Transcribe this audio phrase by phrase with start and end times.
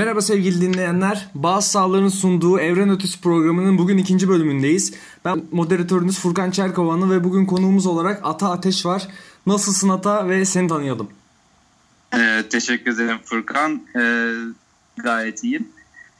[0.00, 1.28] Merhaba sevgili dinleyenler.
[1.34, 4.92] Bağız Sağlar'ın sunduğu Evren Ötesi programının bugün ikinci bölümündeyiz.
[5.24, 9.08] Ben moderatörünüz Furkan Çerkovanlı ve bugün konuğumuz olarak Ata Ateş var.
[9.46, 11.10] Nasılsın Ata ve seni tanıyalım.
[12.14, 13.82] Ee, teşekkür ederim Furkan.
[13.96, 14.32] Ee,
[14.96, 15.68] gayet iyiyim.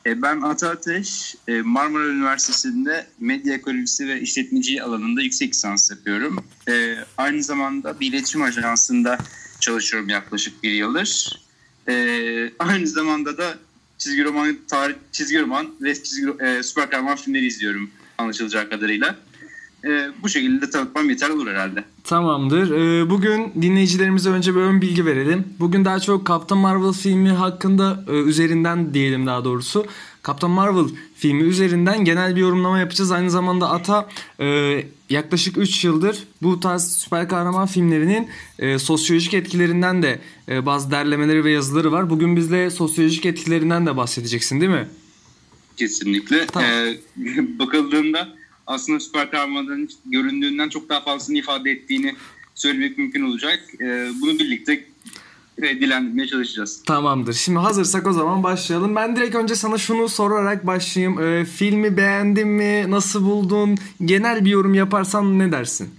[0.07, 6.37] Ee, ben Ata Ateş, e, Marmara Üniversitesi'nde medya ekolojisi ve işletmeciliği alanında yüksek lisans yapıyorum.
[6.69, 9.19] Ee, aynı zamanda bir iletişim ajansında
[9.61, 11.41] çalışıyorum yaklaşık bir yıldır.
[11.89, 13.59] Ee, aynı zamanda da
[14.01, 19.17] çizgi roman, tarih, çizgi roman ve çizgi, e, süper kahraman filmleri izliyorum anlaşılacağı kadarıyla.
[19.85, 21.85] Ee, bu şekilde tanıtmam yeterli olur herhalde.
[22.05, 22.71] Tamamdır.
[22.71, 25.45] Ee, bugün dinleyicilerimize önce bir ön bilgi verelim.
[25.61, 29.87] Bugün daha çok Captain Marvel filmi hakkında e, üzerinden diyelim daha doğrusu.
[30.27, 33.13] Captain Marvel filmi üzerinden genel bir yorumlama yapacağız.
[33.13, 34.09] Aynı zamanda Ata
[34.41, 34.77] e,
[35.11, 38.29] yaklaşık 3 yıldır bu tarz süper kahraman filmlerinin
[38.59, 42.11] e, sosyolojik etkilerinden de e, bazı derlemeleri ve yazıları var.
[42.11, 44.89] Bugün bizle sosyolojik etkilerinden de bahsedeceksin değil mi?
[45.77, 46.47] Kesinlikle.
[46.47, 46.71] Tamam.
[46.71, 46.99] Ee,
[47.59, 48.40] bakıldığında
[48.71, 52.15] aslında süper kahramanların göründüğünden çok daha fazlasını ifade ettiğini
[52.55, 53.61] söylemek mümkün olacak.
[53.81, 54.85] Ee, bunu birlikte
[55.59, 56.83] e, dilendirmeye çalışacağız.
[56.87, 57.33] Tamamdır.
[57.33, 58.97] Şimdi hazırsak o zaman başlayalım.
[58.97, 61.23] Ben direkt önce sana şunu sorarak başlayayım.
[61.23, 62.85] Ee, filmi beğendin mi?
[62.89, 63.79] Nasıl buldun?
[64.05, 65.91] Genel bir yorum yaparsan ne dersin?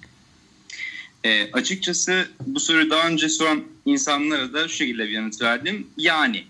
[1.23, 5.88] Ee, açıkçası bu soruyu daha önce soran insanlara da şu şekilde bir yanıt verdim.
[5.97, 6.44] Yani.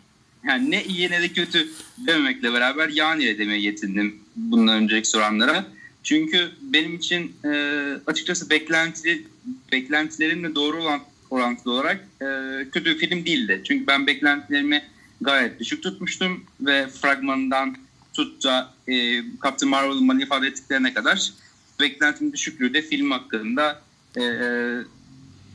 [0.48, 1.70] Yani ne iyi ne de kötü
[2.08, 5.66] dememekle beraber yani demeye yetindim bundan önceki soranlara.
[6.04, 7.50] Çünkü benim için e,
[8.08, 9.24] açıkçası beklenti,
[9.72, 12.26] beklentilerimle doğru olan orantılı olarak e,
[12.72, 13.62] kötü bir film değildi.
[13.64, 14.84] Çünkü ben beklentilerimi
[15.22, 17.76] gayet düşük tutmuştum ve fragmanından
[18.14, 21.32] tut da e, Captain Marvel'ın bana ifade ettiklerine kadar
[21.80, 23.82] beklentimin düşüklüğü de film hakkında
[24.18, 24.22] e,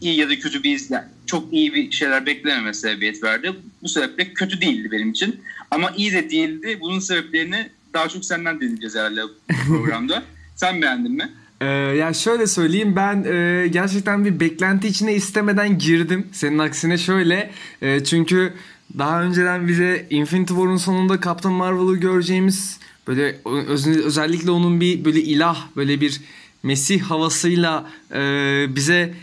[0.01, 3.53] iyi ya da kötü bir iz- yani çok iyi bir şeyler beklememe sebebiyet verdi.
[3.83, 5.41] Bu sebeple kötü değildi benim için.
[5.71, 6.79] Ama iyi de değildi.
[6.81, 9.21] Bunun sebeplerini daha çok senden dinleyeceğiz herhalde
[9.67, 10.23] programda.
[10.57, 11.33] Sen beğendin mi?
[11.61, 16.27] Ee, ya şöyle söyleyeyim ben e, gerçekten bir beklenti içine istemeden girdim.
[16.33, 17.51] Senin aksine şöyle
[17.83, 18.53] e, çünkü
[18.99, 22.79] daha önceden bize Infinity War'un sonunda Captain Marvel'ı göreceğimiz
[23.09, 23.37] böyle
[23.69, 26.21] öz- özellikle onun bir böyle ilah böyle bir
[26.63, 28.21] Mesih havasıyla e,
[28.77, 29.15] bize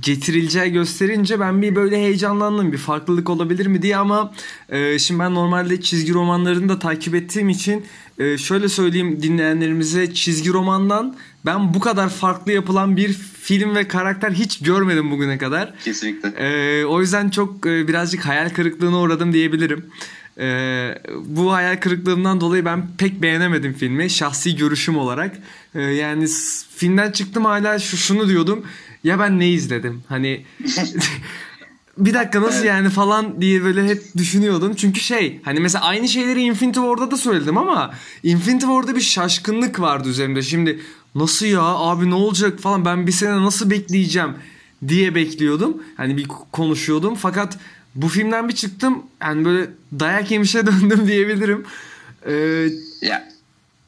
[0.00, 4.32] getirileceği gösterince ben bir böyle heyecanlandım bir farklılık olabilir mi diye ama
[4.68, 7.84] e, şimdi ben normalde çizgi romanlarını da takip ettiğim için
[8.22, 11.16] e, şöyle söyleyeyim dinleyenlerimize çizgi romandan
[11.46, 13.12] ben bu kadar farklı yapılan bir
[13.42, 15.74] film ve karakter hiç görmedim bugüne kadar.
[15.84, 16.28] Kesinlikle.
[16.38, 19.86] Ee, o yüzden çok e, birazcık hayal kırıklığına uğradım diyebilirim.
[20.38, 25.36] Ee, bu hayal kırıklığımdan dolayı ben pek beğenemedim filmi şahsi görüşüm olarak.
[25.74, 26.26] Ee, yani
[26.76, 28.66] filmden çıktım hala şu şunu diyordum.
[29.04, 30.02] Ya ben ne izledim?
[30.08, 30.44] Hani
[31.98, 34.74] bir dakika nasıl yani falan diye böyle hep düşünüyordum.
[34.76, 39.80] Çünkü şey hani mesela aynı şeyleri Infinity War'da da söyledim ama Infinity War'da bir şaşkınlık
[39.80, 40.42] vardı üzerimde.
[40.42, 40.80] Şimdi
[41.14, 44.30] nasıl ya abi ne olacak falan ben bir sene nasıl bekleyeceğim
[44.88, 45.82] diye bekliyordum.
[45.96, 47.58] Hani bir konuşuyordum fakat
[47.94, 49.70] bu filmden bir çıktım yani böyle
[50.00, 51.64] dayak yemişe döndüm diyebilirim.
[52.26, 52.68] Ee,
[53.02, 53.28] Ya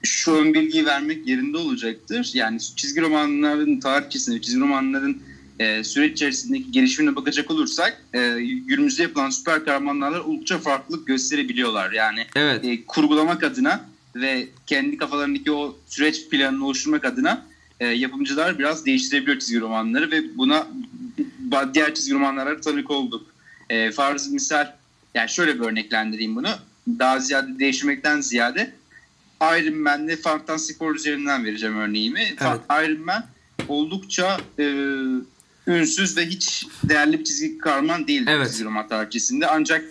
[0.02, 2.30] şu ön bilgiyi vermek yerinde olacaktır.
[2.34, 5.22] Yani çizgi romanların tarihçesine, çizgi romanların
[5.58, 11.92] e, süreç içerisindeki gelişimine bakacak olursak e, günümüzde yapılan süper kahramanlarla oldukça farklılık gösterebiliyorlar.
[11.92, 12.64] Yani evet.
[12.64, 17.46] e, kurgulamak adına ve kendi kafalarındaki o süreç planını oluşturmak adına
[17.80, 20.66] e, yapımcılar biraz değiştirebiliyor çizgi romanları ve buna
[21.74, 23.26] diğer çizgi romanlara tanık olduk.
[23.70, 24.72] E, farz misal
[25.14, 26.48] yani şöyle bir örneklendireyim bunu.
[26.98, 28.74] Daha ziyade değiştirmekten ziyade
[29.42, 32.20] Iron Man'le Fantastic Four üzerinden vereceğim örneğimi.
[32.20, 33.24] Fa- Iron Man
[33.68, 34.64] oldukça e,
[35.66, 38.48] ünsüz ve hiç değerli bir çizgi kahraman değil Evet.
[38.48, 39.46] çizgi roman tarihçesinde.
[39.46, 39.84] Ancak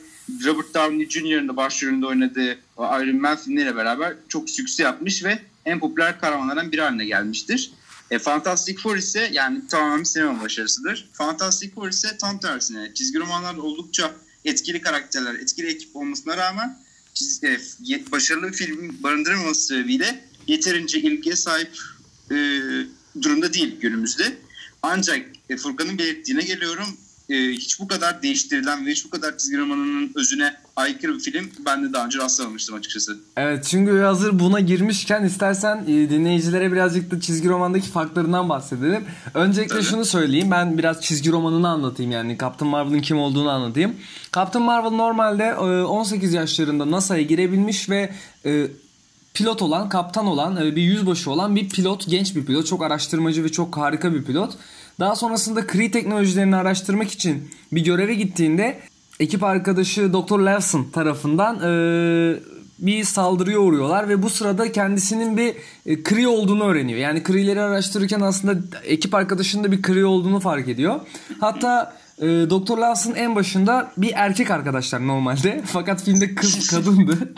[0.46, 5.80] Robert Downey Jr.'ın da başrolünde oynadığı Iron Man filmleriyle beraber çok sükse yapmış ve en
[5.80, 7.72] popüler kahramanlardan biri haline gelmiştir.
[8.12, 11.10] E, Fantastic Four ise yani tamamen sinema başarısıdır.
[11.14, 14.12] Fantastic Four ise tam tersine çizgi romanlarda oldukça
[14.46, 16.80] etkili karakterler, etkili ekip olmasına rağmen
[17.14, 21.72] çiz- e, başarılı bir film barındırmaması sebebiyle yeterince ilgiye sahip
[22.32, 22.36] e,
[23.22, 24.38] durumda değil günümüzde.
[24.84, 25.20] Ancak
[25.50, 26.86] e, Furkan'ın belirttiğine geliyorum.
[27.30, 31.50] e, hiç bu kadar değiştirilen ve hiç bu kadar çizgi romanının özüne aykırı bir film
[31.66, 33.18] ben de daha önce rastlamamıştım açıkçası.
[33.38, 39.06] Evet çünkü hazır buna girmişken istersen e, dinleyicilere birazcık da çizgi romandaki farklarından bahsedelim.
[39.34, 39.86] Öncelikle Tabii.
[39.86, 43.96] şunu söyleyeyim ben biraz çizgi romanını anlatayım yani Captain Marvel'ın kim olduğunu anlatayım.
[44.36, 48.14] Captain Marvel normalde e, 18 yaşlarında NASA'ya girebilmiş ve
[48.46, 48.68] e,
[49.34, 52.68] pilot olan, kaptan olan, e, bir yüzbaşı olan bir pilot, genç bir pilot.
[52.68, 54.54] Çok araştırmacı ve çok harika bir pilot.
[55.00, 58.80] Daha sonrasında Kree teknolojilerini araştırmak için bir göreve gittiğinde
[59.20, 60.40] ekip arkadaşı Dr.
[60.40, 61.72] Lawson tarafından e,
[62.80, 65.56] bir saldırıya uğruyorlar ve bu sırada kendisinin bir
[65.86, 67.00] e, Kree olduğunu öğreniyor.
[67.00, 71.00] Yani Kree'leri araştırırken aslında ekip arkadaşının da bir Kree olduğunu fark ediyor.
[71.40, 72.78] Hatta e, Dr.
[72.78, 75.62] Lawson en başında bir erkek arkadaşlar normalde.
[75.66, 77.34] Fakat filmde kız kadındı.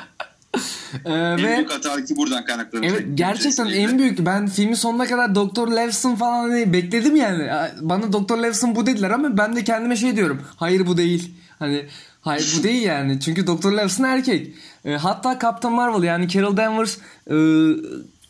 [1.05, 2.93] E, En ve büyük hata ki buradan kaynaklanıyor.
[2.93, 4.25] Evet gerçekten en büyük.
[4.25, 7.49] Ben filmin sonuna kadar Doktor Levson falan hani bekledim yani.
[7.81, 10.41] Bana Doktor Levson bu dediler ama ben de kendime şey diyorum.
[10.55, 11.35] Hayır bu değil.
[11.59, 11.85] Hani
[12.21, 13.19] hayır bu değil yani.
[13.19, 14.53] Çünkü Doktor Levson erkek.
[14.85, 16.97] E, hatta Captain Marvel yani Carol Danvers
[17.27, 17.35] e,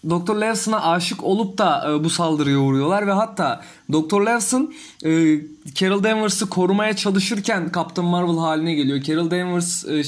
[0.09, 3.61] Doktor Levson'a aşık olup da e, bu saldırıya uğruyorlar ve hatta
[3.91, 4.73] Doktor Levson
[5.05, 5.39] e,
[5.75, 9.01] Carol Danvers'ı korumaya çalışırken Captain Marvel haline geliyor.
[9.01, 10.03] Carol Danvers e,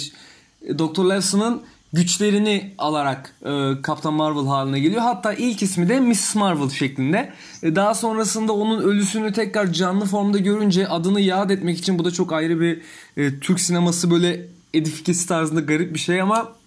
[0.79, 1.61] Doktor Levson'ın
[1.94, 3.50] güçlerini alarak e,
[3.88, 5.01] Captain Marvel haline geliyor.
[5.01, 6.36] Hatta ilk ismi de Mrs.
[6.36, 7.34] Marvel şeklinde.
[7.63, 12.12] E, daha sonrasında onun ölüsünü tekrar canlı formda görünce adını yad etmek için bu da
[12.12, 12.81] çok ayrı bir
[13.18, 16.57] e, Türk sineması böyle edifikesi tarzında garip bir şey ama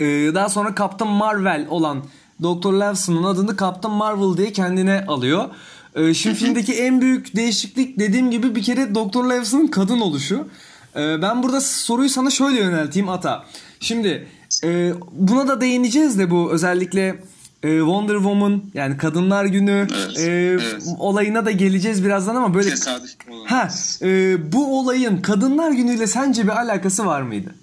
[0.00, 2.04] ee, daha sonra Captain Marvel olan
[2.42, 2.72] Dr.
[2.72, 5.48] Lawson'un adını Captain Marvel diye kendine alıyor.
[5.94, 9.24] Ee, şimdi filmdeki en büyük değişiklik dediğim gibi bir kere Dr.
[9.24, 10.48] Lawson'un kadın oluşu.
[10.96, 13.46] Ee, ben burada soruyu sana şöyle yönelteyim Ata.
[13.80, 14.28] Şimdi
[14.64, 17.22] e, buna da değineceğiz de bu özellikle
[17.62, 20.82] e, Wonder Woman yani Kadınlar Günü Evet, e, evet.
[20.98, 23.10] olayına da geleceğiz birazdan ama böyle Tesadüf
[23.46, 23.68] ha
[24.02, 27.54] e, bu olayın Kadınlar Günü'yle sence bir alakası var mıydı?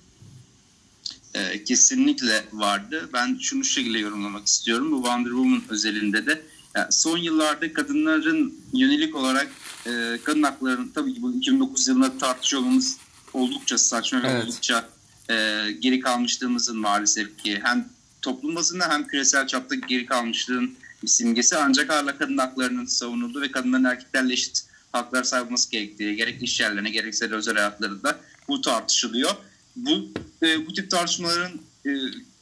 [1.33, 3.09] Ee, kesinlikle vardı.
[3.13, 4.91] Ben şunu şu şekilde yorumlamak istiyorum.
[4.91, 6.41] Bu Wonder Woman özelinde de
[6.75, 9.47] yani son yıllarda kadınların yönelik olarak
[9.85, 12.97] e, kadın haklarını tabii ki bu 2009 yılında tartışıyor olmamız
[13.33, 14.43] oldukça saçma ve Evet.
[14.43, 14.89] oldukça
[15.29, 17.89] e, geri kalmışlığımızın maalesef ki hem
[18.21, 23.51] toplum bazında hem küresel çapta geri kalmışlığın bir simgesi ancak hala kadın haklarının savunulduğu ve
[23.51, 28.61] kadınların erkeklerle eşit haklar sahip olması gerektiği gerek iş yerlerine gerekse de özel hayatlarında bu
[28.61, 29.31] tartışılıyor.
[29.75, 30.07] Bu
[30.43, 31.51] e, bu tip tartışmaların
[31.85, 31.89] e,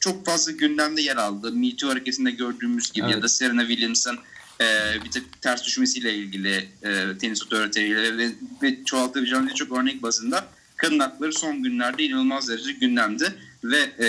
[0.00, 1.52] çok fazla gündemde yer aldı.
[1.52, 3.14] Me Too hareketinde gördüğümüz gibi Evet.
[3.16, 4.18] ya da Serena Williams'ın
[4.60, 4.64] e,
[5.04, 8.30] bir tık ters düşmesiyle ilgili e, tenis otoriteleriyle ve,
[8.62, 13.32] ve çoğaltabileceğimiz birçok örnek bazında kadın hakları son günlerde inanılmaz derece gündemde
[13.64, 14.08] ve e,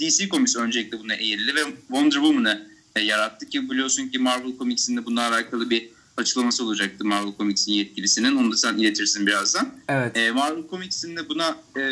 [0.00, 4.96] DC Comics öncelikle buna eğildi ve Wonder Woman'ı e, yarattı ki biliyorsun ki Marvel Comics'in
[4.96, 8.36] de bununla alakalı bir açıklaması olacaktı Marvel Comics'in yetkilisinin.
[8.36, 9.68] Onu da sen iletirsin birazdan.
[9.88, 10.16] Evet.
[10.16, 11.82] E, Marvel Comics'in de buna e,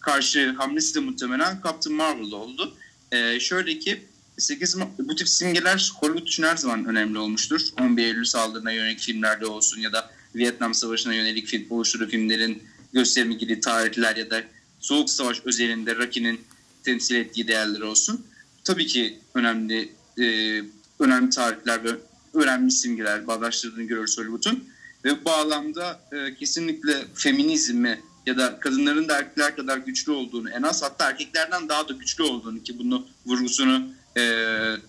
[0.00, 2.74] karşı hamlesi de muhtemelen Captain Marvel oldu.
[3.12, 4.00] E, şöyle ki
[4.38, 7.60] 8 Ma- bu tip simgeler Hollywood için her zaman önemli olmuştur.
[7.80, 12.62] 11 Eylül saldırına yönelik filmlerde olsun ya da Vietnam Savaşı'na yönelik film, oluşturduğu filmlerin
[12.92, 14.42] gösterime ilgili tarihler ya da
[14.80, 16.40] Soğuk Savaş özelinde Rocky'nin
[16.84, 18.26] temsil ettiği değerler olsun.
[18.64, 20.24] Tabii ki önemli e,
[20.98, 21.90] önemli tarihler ve
[22.34, 24.64] önemli simgeler bağdaştırdığını görüyoruz Hollywood'un.
[25.04, 30.62] Ve bu bağlamda e, kesinlikle feminizmi ya da kadınların da erkekler kadar güçlü olduğunu en
[30.62, 34.22] az hatta erkeklerden daha da güçlü olduğunu ki bunu vurgusunu e,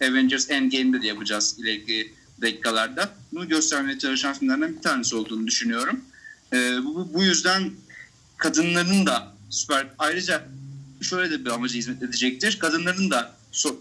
[0.01, 3.09] Avengers Endgame'de de yapacağız ileriki dakikalarda.
[3.31, 6.01] Bunu göstermeye çalışan filmlerden bir tanesi olduğunu düşünüyorum.
[6.53, 7.71] E, bu, bu yüzden
[8.39, 10.43] kadınların da süper ayrıca
[11.01, 12.59] şöyle de bir amaca hizmet edecektir.
[12.59, 13.35] Kadınların da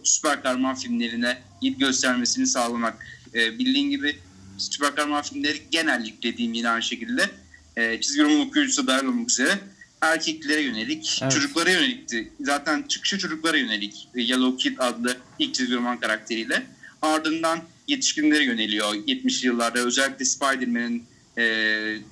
[0.04, 3.06] süper kahraman filmlerine ilgi göstermesini sağlamak.
[3.34, 4.16] E, bildiğin gibi
[4.58, 7.30] süper kahraman filmleri genellikle dediğim yine aynı şekilde
[7.76, 9.58] e, çizgi roman okuyucusu dahil olmak üzere
[10.00, 11.32] erkeklere yönelik, Evet.
[11.32, 12.32] çocuklara yönelikti.
[12.40, 14.08] Zaten çıkışı çocuklara yönelik.
[14.14, 16.66] E, Yellow Kid adlı ilk çizgi roman karakteriyle.
[17.02, 21.04] Ardından yetişkinlere yöneliyor 70'li yıllarda özellikle Spider-Man'in
[21.38, 21.42] e,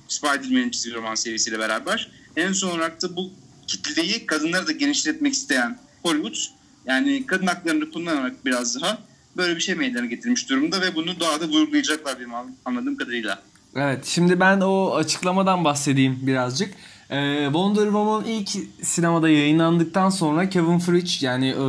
[0.07, 2.11] Spider-Man'in çizgi roman serisiyle beraber.
[2.37, 3.29] En son olarak da bu
[3.67, 6.35] kitleyi kadınları da genişletmek isteyen Hollywood
[6.85, 8.97] yani kadın haklarını kullanarak biraz daha
[9.37, 12.31] böyle bir şey meydana getirmiş durumda ve bunu daha da vurgulayacaklar benim
[12.65, 13.41] anladığım kadarıyla.
[13.75, 16.73] Evet şimdi ben o açıklamadan bahsedeyim birazcık.
[17.09, 18.49] Ee, Wonder Woman ilk
[18.81, 21.65] sinemada yayınlandıktan sonra Kevin Feige yani e,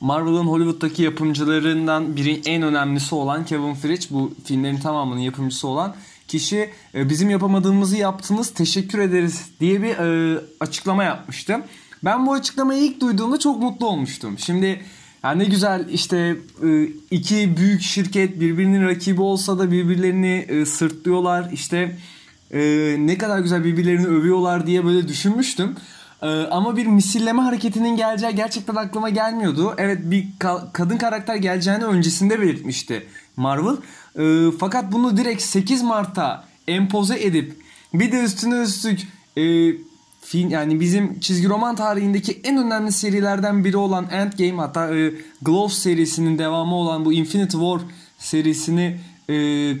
[0.00, 5.94] Marvel'ın Hollywood'daki yapımcılarından biri en önemlisi olan Kevin Feige bu filmlerin tamamının yapımcısı olan
[6.30, 11.60] kişi e, bizim yapamadığımızı yaptınız teşekkür ederiz diye bir e, açıklama yapmıştı.
[12.04, 14.38] Ben bu açıklamayı ilk duyduğumda çok mutlu olmuştum.
[14.38, 14.80] Şimdi
[15.24, 21.50] yani ne güzel işte e, iki büyük şirket birbirinin rakibi olsa da birbirlerini sırtlıyorlar.
[21.52, 21.96] İşte
[22.98, 25.76] ne kadar güzel birbirlerini övüyorlar diye böyle düşünmüştüm.
[26.50, 29.74] Ama bir misilleme hareketinin geleceği gerçekten aklıma gelmiyordu.
[29.78, 33.06] Evet bir ka- kadın karakter geleceğini öncesinde belirtmişti
[33.36, 33.76] Marvel.
[34.18, 37.56] E, fakat bunu direkt 8 Mart'ta empoze edip
[37.94, 39.00] bir de üstüne üstlük
[39.36, 39.72] e,
[40.22, 45.78] film yani bizim çizgi roman tarihindeki en önemli serilerden biri olan Endgame hatta e, Gloves
[45.78, 47.80] serisinin devamı olan bu Infinity War
[48.18, 49.34] serisini e,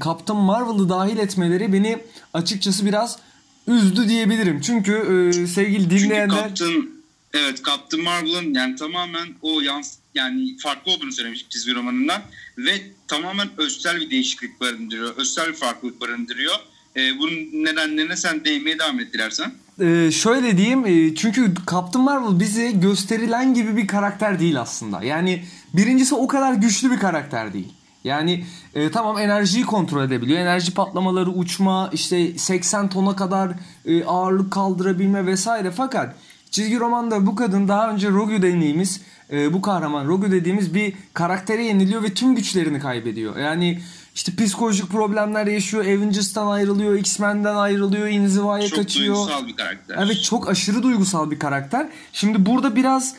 [0.04, 1.98] Captain Marvel'ı dahil etmeleri beni
[2.34, 3.18] açıkçası biraz
[3.66, 4.60] üzdü diyebilirim.
[4.60, 6.54] Çünkü e, sevgili dinleyenler...
[6.54, 6.90] Çünkü Captain,
[7.34, 12.22] evet Captain Marvel'ın yani tamamen o yans yani farklı olduğunu söylemiş çizgi romanından
[12.58, 12.72] ve
[13.08, 15.16] tamamen özel bir değişiklik barındırıyor.
[15.16, 16.54] Özel bir farklılık barındırıyor.
[16.96, 19.52] E, bunun nedenlerine sen değinmeye devam et dilersen.
[19.80, 25.04] Ee, şöyle diyeyim e, çünkü Captain Marvel bize gösterilen gibi bir karakter değil aslında.
[25.04, 27.72] Yani birincisi o kadar güçlü bir karakter değil.
[28.04, 30.38] Yani e, tamam enerjiyi kontrol edebiliyor.
[30.40, 33.50] Enerji patlamaları, uçma, işte 80 tona kadar
[33.84, 35.70] e, ağırlık kaldırabilme vesaire.
[35.70, 36.14] Fakat
[36.50, 39.00] çizgi romanda bu kadın daha önce Rogue dediğimiz
[39.32, 43.36] e, bu kahraman Rogue dediğimiz bir karaktere yeniliyor ve tüm güçlerini kaybediyor.
[43.36, 43.80] Yani
[44.14, 45.84] işte psikolojik problemler yaşıyor.
[45.84, 49.14] Avengers'tan ayrılıyor, X-Men'den ayrılıyor, inzivaya çok kaçıyor.
[49.14, 49.96] Çok duygusal bir karakter.
[49.98, 51.88] Evet çok aşırı duygusal bir karakter.
[52.12, 53.14] Şimdi burada biraz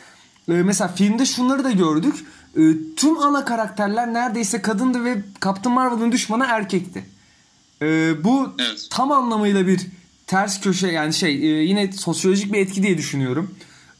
[0.48, 2.14] e, mesela filmde şunları da gördük.
[2.56, 2.62] E,
[2.96, 7.04] tüm ana karakterler neredeyse kadındı ve Captain Marvel'ın düşmanı erkekti.
[7.82, 8.86] E, bu evet.
[8.90, 9.80] tam anlamıyla bir
[10.26, 13.54] ters köşe yani şey e, yine sosyolojik bir etki diye düşünüyorum.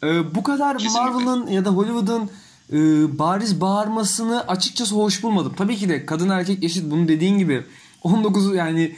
[0.04, 0.76] E, bu kadar.
[0.94, 2.30] Marvel'ın ya da Hollywood'un
[2.73, 2.78] e,
[3.18, 5.52] bariz bağırmasını açıkçası hoş bulmadım.
[5.56, 7.64] Tabii ki de kadın erkek eşit bunu dediğin gibi
[8.02, 8.97] 19 yani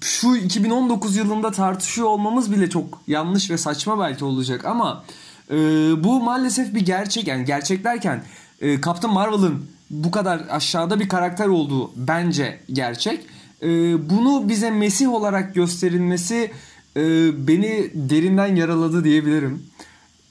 [0.00, 5.04] şu 2019 yılında tartışıyor olmamız bile çok yanlış ve saçma belki olacak ama
[5.50, 5.56] e,
[6.04, 8.24] bu maalesef bir gerçek yani gerçek derken
[8.60, 13.26] e, Captain Marvel'ın bu kadar aşağıda bir karakter olduğu bence gerçek.
[13.62, 13.68] E,
[14.10, 16.50] bunu bize Mesih olarak gösterilmesi
[16.96, 17.02] e,
[17.48, 19.62] beni derinden yaraladı diyebilirim.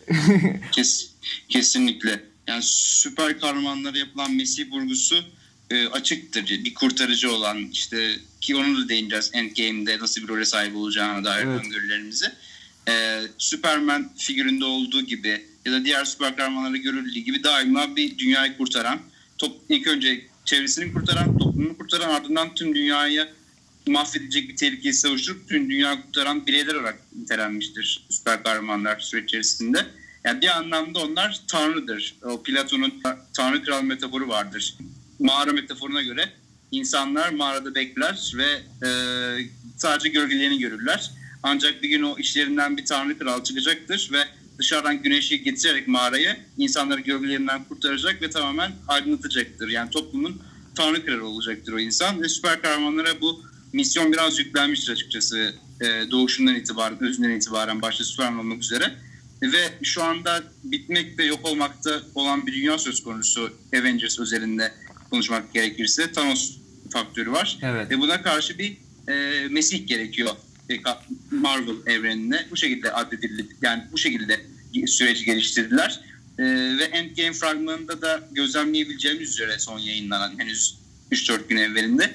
[0.71, 1.09] Kes,
[1.49, 2.23] kesinlikle.
[2.47, 5.23] Yani süper kahramanlara yapılan Mesih vurgusu
[5.69, 6.47] e, açıktır.
[6.47, 11.45] Bir kurtarıcı olan işte ki onu da değineceğiz Endgame'de nasıl bir role sahip olacağına dair
[11.45, 11.65] Evet.
[11.65, 12.25] öngörülerimizi.
[12.87, 18.57] E, Superman figüründe olduğu gibi ya da diğer süper kahramanlarda görüldüğü gibi daima bir dünyayı
[18.57, 18.99] kurtaran,
[19.37, 23.27] top, ilk önce çevresini kurtaran, toplumunu kurtaran ardından tüm dünyayı
[23.87, 29.85] mahvedecek bir tehlikeyi savuşturup tüm dünyayı kurtaran bireyler olarak nitelenmiştir süper kahramanlar süreç içerisinde.
[30.23, 32.15] Yani bir anlamda onlar tanrıdır.
[32.23, 32.93] O Platon'un
[33.33, 34.77] tanrı kral metaforu vardır.
[35.19, 36.29] Mağara metaforuna göre
[36.71, 38.89] insanlar mağarada bekler ve e,
[39.77, 41.11] sadece gölgelerini görürler.
[41.43, 44.23] Ancak bir gün o işlerinden bir tanrı kral çıkacaktır ve
[44.57, 49.69] dışarıdan güneşi getirerek mağarayı insanları gölgelerinden kurtaracak ve tamamen aydınlatacaktır.
[49.69, 50.41] Yani toplumun
[50.75, 56.55] tanrı kralı olacaktır o insan ve süper kahramanlara bu misyon biraz yüklenmiştir açıkçası e, doğuşundan
[56.55, 58.95] itibaren, özünden itibaren başta Superman olmak üzere.
[59.41, 64.73] Ve şu anda bitmek ve yok olmakta olan bir dünya söz konusu Avengers özelinde
[65.11, 66.57] konuşmak gerekirse Thanos
[66.89, 67.57] faktörü var.
[67.61, 67.91] Evet.
[67.91, 68.77] Ve buna karşı bir
[69.07, 70.31] e, Mesih gerekiyor
[70.69, 70.75] e,
[71.31, 72.47] Marvel evrenine.
[72.51, 73.47] Bu şekilde addedildi.
[73.61, 74.39] Yani bu şekilde
[74.87, 75.99] süreci geliştirdiler.
[76.39, 76.43] E,
[76.77, 80.77] ve Endgame fragmanında da gözlemleyebileceğimiz üzere son yayınlanan henüz
[81.11, 82.13] 3-4 gün evvelinde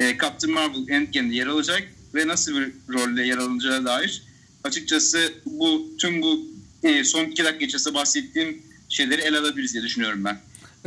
[0.00, 1.82] e, Captain Marvel Endgame'de yer alacak
[2.14, 4.22] ve nasıl bir rolle yer alınacağı dair
[4.64, 6.55] açıkçası bu tüm bu
[6.88, 10.38] e, son iki dakika içerisinde bahsettiğim şeyleri ele alabiliriz diye düşünüyorum ben.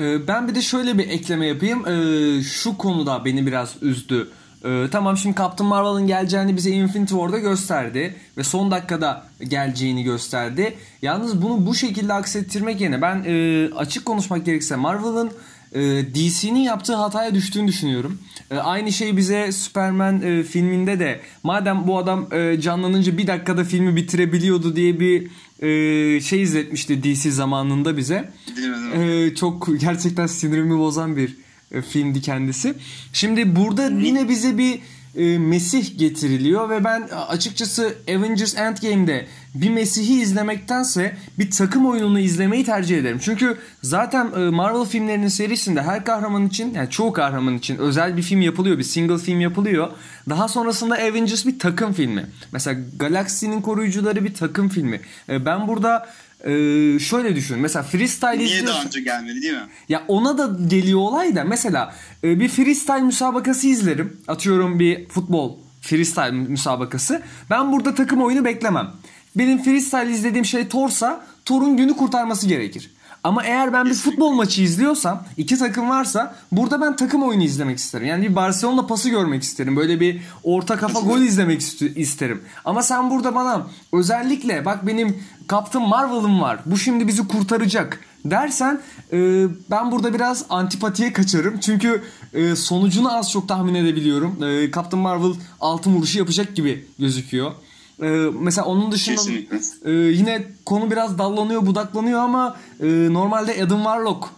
[0.03, 1.87] Ee, Ben bir de şöyle bir ekleme yapayım.
[1.87, 4.29] Ee, Şu konuda beni biraz üzdü.
[4.65, 8.15] Ee, Tamam şimdi Captain Marvel'ın geleceğini bize Infinity War'da gösterdi.
[8.37, 10.77] Ve son dakikada geleceğini gösterdi.
[11.01, 15.31] Yalnız bunu bu şekilde aksettirmek yerine ben e, açık konuşmak gerekirse Marvel'ın
[15.73, 15.79] e,
[16.15, 18.19] DC'nin yaptığı hataya düştüğünü düşünüyorum.
[18.51, 22.29] E, Aynı şey bize Superman filminde de madem bu adam
[22.61, 25.27] canlanınca bir dakikada filmi bitirebiliyordu diye bir
[25.61, 28.31] e, şey izletmişti DC zamanında bize.
[28.93, 31.35] Ee, çok gerçekten sinirimi bozan bir
[31.71, 32.73] e, filmdi kendisi.
[33.13, 34.79] Şimdi burada yine bize bir
[35.19, 42.65] e, Mesih getiriliyor ve ben açıkçası Avengers Endgame'de bir Mesih'i izlemektense bir takım oyununu izlemeyi
[42.65, 43.19] tercih ederim.
[43.21, 48.21] Çünkü zaten e, Marvel filmlerinin serisinde her kahraman için yani çoğu kahraman için özel bir
[48.21, 48.77] film yapılıyor.
[48.77, 49.91] Bir single film yapılıyor.
[50.29, 52.25] Daha sonrasında Avengers bir takım filmi.
[52.51, 55.01] Mesela Galaksinin Koruyucuları bir takım filmi.
[55.29, 56.09] E, ben burada
[56.43, 56.49] e,
[56.99, 57.59] şöyle düşün.
[57.59, 58.67] Mesela freestyle Niye izliyorsun.
[58.75, 59.67] daha önce gelmedi değil mi?
[59.89, 64.17] Ya ona da geliyor olay da mesela e, bir freestyle müsabakası izlerim.
[64.27, 67.21] Atıyorum bir futbol freestyle müsabakası.
[67.49, 68.91] Ben burada takım oyunu beklemem.
[69.35, 72.91] Benim freestyle izlediğim şey Thor'sa Thor'un günü kurtarması gerekir.
[73.23, 77.77] Ama eğer ben bir futbol maçı izliyorsam iki takım varsa burada ben takım oyunu izlemek
[77.77, 78.07] isterim.
[78.07, 79.75] Yani bir Barcelona pası görmek isterim.
[79.75, 81.61] Böyle bir orta kafa gol izlemek
[81.95, 82.41] isterim.
[82.65, 86.59] Ama sen burada bana özellikle bak benim Captain Marvel'ım var.
[86.65, 88.81] Bu şimdi bizi kurtaracak dersen
[89.13, 91.59] e, ben burada biraz antipatiye kaçarım.
[91.59, 94.43] Çünkü e, sonucunu az çok tahmin edebiliyorum.
[94.43, 97.51] E, Captain Marvel altın vuruşu yapacak gibi gözüküyor.
[98.01, 98.07] Ee,
[98.39, 99.21] mesela onun dışında
[99.85, 104.29] e, yine konu biraz dallanıyor, budaklanıyor ama e, normalde Adam Warlock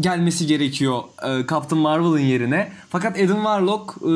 [0.00, 2.72] gelmesi gerekiyor e, Captain Marvel'ın yerine.
[2.90, 4.12] Fakat Adam Warlock e,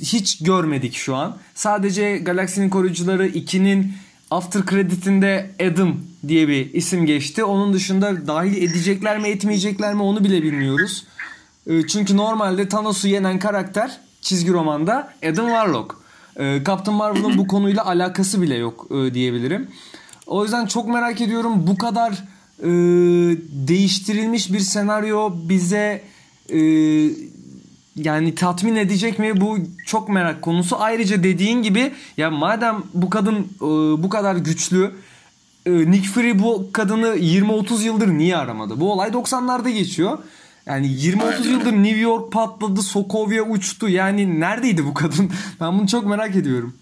[0.00, 1.36] hiç görmedik şu an.
[1.54, 3.92] Sadece Galaksinin Koruyucuları 2'nin
[4.30, 5.96] after credit'inde Adam
[6.28, 7.44] diye bir isim geçti.
[7.44, 11.04] Onun dışında dahil edecekler mi etmeyecekler mi onu bile bilmiyoruz.
[11.66, 16.03] E, çünkü normalde Thanos'u yenen karakter çizgi romanda Adam Warlock.
[16.36, 19.68] E, Captain Marvel'ın bu konuyla alakası bile yok e, diyebilirim.
[20.26, 22.12] O yüzden çok merak ediyorum bu kadar
[22.60, 22.68] e,
[23.68, 26.02] değiştirilmiş bir senaryo bize
[26.48, 26.58] e,
[27.96, 30.76] yani tatmin edecek mi bu çok merak konusu.
[30.78, 34.94] Ayrıca dediğin gibi ya madem bu kadın e, bu kadar güçlü
[35.66, 38.80] e, Nick Fury bu kadını 20-30 yıldır niye aramadı?
[38.80, 40.18] Bu olay 90'larda geçiyor.
[40.66, 43.88] Yani 20-30 yıldır New York patladı, Sokovia uçtu.
[43.88, 45.32] Yani neredeydi bu kadın?
[45.60, 46.78] Ben bunu çok merak ediyorum.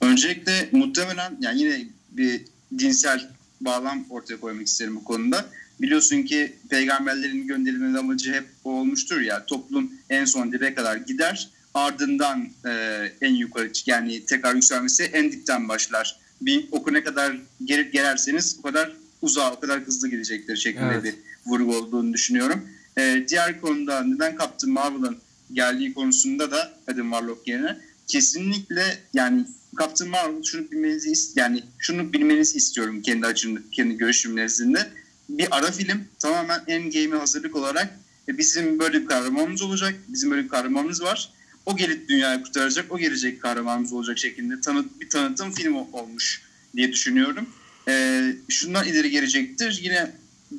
[0.00, 2.44] Öncelikle muhtemelen yani yine bir
[2.78, 3.28] dinsel
[3.60, 5.46] bağlam ortaya koymak isterim bu konuda.
[5.80, 11.48] Biliyorsun ki peygamberlerin gönderilme amacı hep o olmuştur ya toplum en son dibe kadar gider
[11.74, 12.72] ardından e,
[13.20, 16.16] en yukarı yani tekrar yükselmesi en dipten başlar.
[16.40, 21.04] Bir oku ne kadar gelip gelerseniz o kadar uzağa o kadar hızlı gidecektir şeklinde evet.
[21.04, 21.14] bir
[21.50, 22.68] vurgu olduğunu düşünüyorum.
[22.98, 25.18] E, diğer konuda neden Captain Marvel'ın
[25.52, 29.46] geldiği konusunda da Adam Warlock yerine kesinlikle yani
[29.78, 34.88] Captain Marvel şunu bilmenizi yani şunu bilmenizi istiyorum kendi açımda, kendi görüşüm nezdinde.
[35.28, 37.98] Bir ara film tamamen Endgame'e hazırlık olarak
[38.28, 39.94] e, bizim böyle bir kahramanımız olacak.
[40.08, 41.32] Bizim böyle bir kahramanımız var.
[41.66, 46.42] O gelip dünyayı kurtaracak, o gelecek kahramanımız olacak şeklinde tanıt, bir tanıtım filmi olmuş
[46.76, 47.48] diye düşünüyorum.
[47.88, 49.80] Ee, şundan ileri gelecektir.
[49.82, 50.10] Yine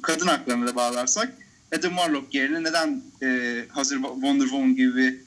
[0.02, 1.34] kadın haklarına da bağlarsak
[1.78, 5.18] Adam Warlock yerine neden e, hazır Wonder Woman gibi bir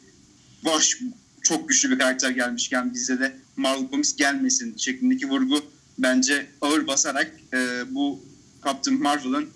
[0.65, 0.97] baş
[1.43, 5.65] çok güçlü bir karakter gelmişken bize de Marvel Comics gelmesin şeklindeki vurgu
[5.99, 7.59] bence ağır basarak e,
[7.91, 8.21] bu
[8.65, 9.49] Captain Marvel'ın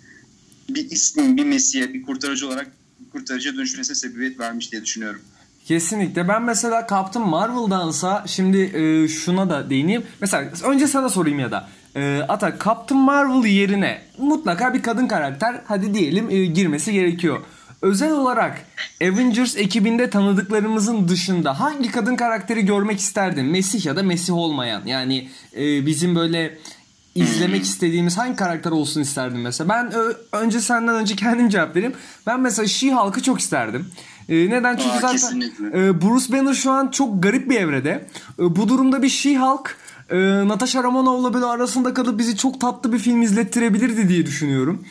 [0.68, 2.68] bir ismin, bir mesiye, bir kurtarıcı olarak
[3.12, 5.20] kurtarıcıya dönüşmesine sebebiyet vermiş diye düşünüyorum.
[5.64, 6.28] Kesinlikle.
[6.28, 10.02] Ben mesela Captain Marvel'dansa şimdi e, şuna da değineyim.
[10.20, 11.68] Mesela önce sana sorayım ya da.
[11.96, 17.40] E, Ata Captain Marvel yerine mutlaka bir kadın karakter hadi diyelim e, girmesi gerekiyor.
[17.82, 18.66] Özel olarak
[19.02, 23.46] Avengers ekibinde tanıdıklarımızın dışında hangi kadın karakteri görmek isterdin?
[23.46, 24.82] Mesih ya da Mesih olmayan.
[24.86, 26.58] Yani e, bizim böyle
[27.14, 29.68] izlemek istediğimiz hangi karakter olsun isterdin mesela?
[29.68, 31.94] Ben ö, önce senden önce kendim cevap vereyim.
[32.26, 33.86] Ben mesela She-Hulk'ı çok isterdim.
[34.28, 34.76] E, neden?
[34.76, 35.40] Çünkü Aa, zaten
[35.72, 38.06] e, Bruce Banner şu an çok garip bir evrede.
[38.38, 39.68] E, bu durumda bir She-Hulk
[40.10, 40.16] e,
[40.48, 44.86] Natasha Romanov'la böyle arasında kalıp bizi çok tatlı bir film izlettirebilirdi diye düşünüyorum.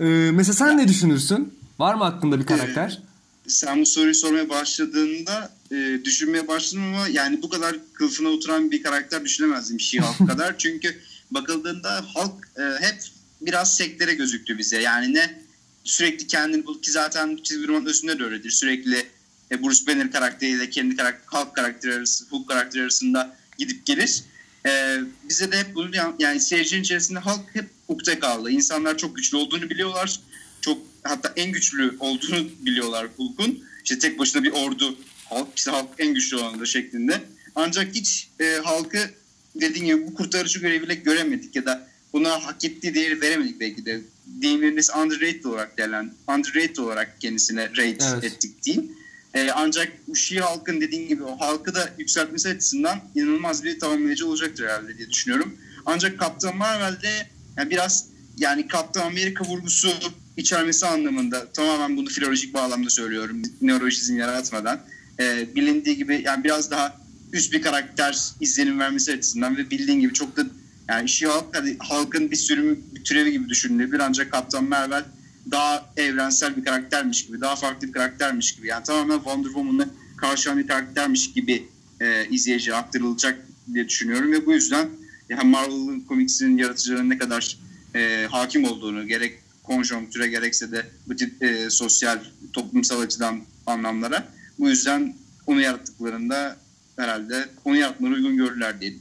[0.00, 1.54] E, mesela sen ne düşünürsün?
[1.78, 3.02] Var mı aklında bir karakter?
[3.46, 8.70] Ee, sen bu soruyu sormaya başladığında e, düşünmeye başladım ama yani bu kadar kılıfına oturan
[8.70, 10.58] bir karakter düşünemezdim She-Hulk kadar.
[10.58, 10.98] Çünkü
[11.30, 12.96] bakıldığında Hulk e, hep
[13.40, 14.82] biraz sektere gözüktü bize.
[14.82, 15.42] Yani ne
[15.84, 18.50] sürekli kendini bul ki zaten çizgi roman üstünde de öyledir.
[18.50, 19.06] Sürekli
[19.50, 24.22] e, Bruce Banner karakteriyle kendi karakter, Hulk karakteri arası, Hulk karakteri arasında gidip gelir.
[24.66, 24.98] E,
[25.28, 28.50] bize de hep bunu yani seyircinin içerisinde Hulk hep ukde kaldı.
[28.50, 30.20] İnsanlar çok güçlü olduğunu biliyorlar.
[30.60, 33.64] Çok hatta en güçlü olduğunu biliyorlar Hulk'un.
[33.84, 37.20] İşte tek başına bir ordu Hulk, işte Hulk en güçlü olanıdır şeklinde.
[37.54, 39.10] Ancak hiç e, halkı
[39.54, 44.00] dediğim gibi bu kurtarıcı göreviyle göremedik ya da buna hak ettiği değeri veremedik belki de.
[44.26, 48.24] Deyimleriniz underrated olarak değerlen, underrated olarak kendisine rate evet.
[48.24, 48.92] ettik diyeyim.
[49.34, 54.28] Ee, ancak bu Şii halkın dediğim gibi o halkı da yükseltmesi açısından inanılmaz bir tamamlayıcı
[54.28, 55.56] olacaktır herhalde diye düşünüyorum.
[55.86, 58.06] Ancak Kaptan Marvel'de yani biraz
[58.38, 59.88] yani Kaptan Amerika vurgusu
[60.36, 63.42] içermesi anlamında tamamen bunu filolojik bağlamda söylüyorum.
[63.62, 64.80] Nörolojizm yaratmadan.
[65.20, 67.00] Ee, bilindiği gibi yani biraz daha
[67.32, 70.46] üst bir karakter izlenim vermesi açısından ve bildiğin gibi çok da
[70.88, 71.44] yani işi halk
[71.78, 75.04] halkın bir sürümü bir türevi gibi düşünülebilir ancak Kaptan Marvel
[75.50, 80.58] daha evrensel bir karaktermiş gibi daha farklı bir karaktermiş gibi yani tamamen Wonder Woman'ı karşılayan
[80.58, 81.68] bir karaktermiş gibi
[82.00, 84.88] e, izleyiciye aktarılacak diye düşünüyorum ve bu yüzden
[85.28, 87.58] yani Marvel Comics'in yaratıcılarının ne kadar
[87.94, 92.18] e, hakim olduğunu gerek konjonktüre gerekse de bu tip e, sosyal
[92.52, 94.28] toplumsal açıdan anlamlara
[94.58, 96.56] bu yüzden onu yarattıklarında
[96.96, 99.00] herhalde onu yapmaları uygun görürler diyelim.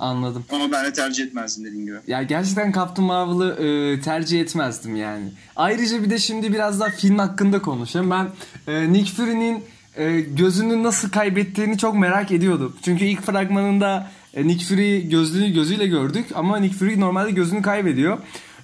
[0.00, 0.44] Anladım.
[0.52, 1.96] Ama ben de tercih etmezdim dediğim gibi.
[2.06, 5.32] Ya gerçekten Captain Marvel'ı e, tercih etmezdim yani.
[5.56, 8.10] Ayrıca bir de şimdi biraz daha film hakkında konuşayım.
[8.10, 8.28] Ben
[8.66, 9.64] e, Nick Fury'nin
[9.96, 12.76] e, gözünü nasıl kaybettiğini çok merak ediyordum.
[12.82, 18.18] Çünkü ilk fragmanında e, Nick Fury gözlüğünü gözüyle gördük ama Nick Fury normalde gözünü kaybediyor.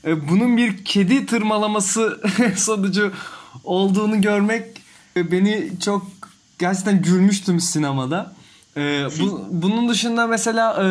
[0.04, 2.20] E, bunun bir kedi tırmalaması
[2.56, 3.12] sonucu
[3.64, 4.64] olduğunu görmek
[5.16, 6.06] e, beni çok
[6.58, 8.35] gerçekten gülmüştüm sinemada.
[8.76, 10.86] E, bu, bunun dışında mesela e,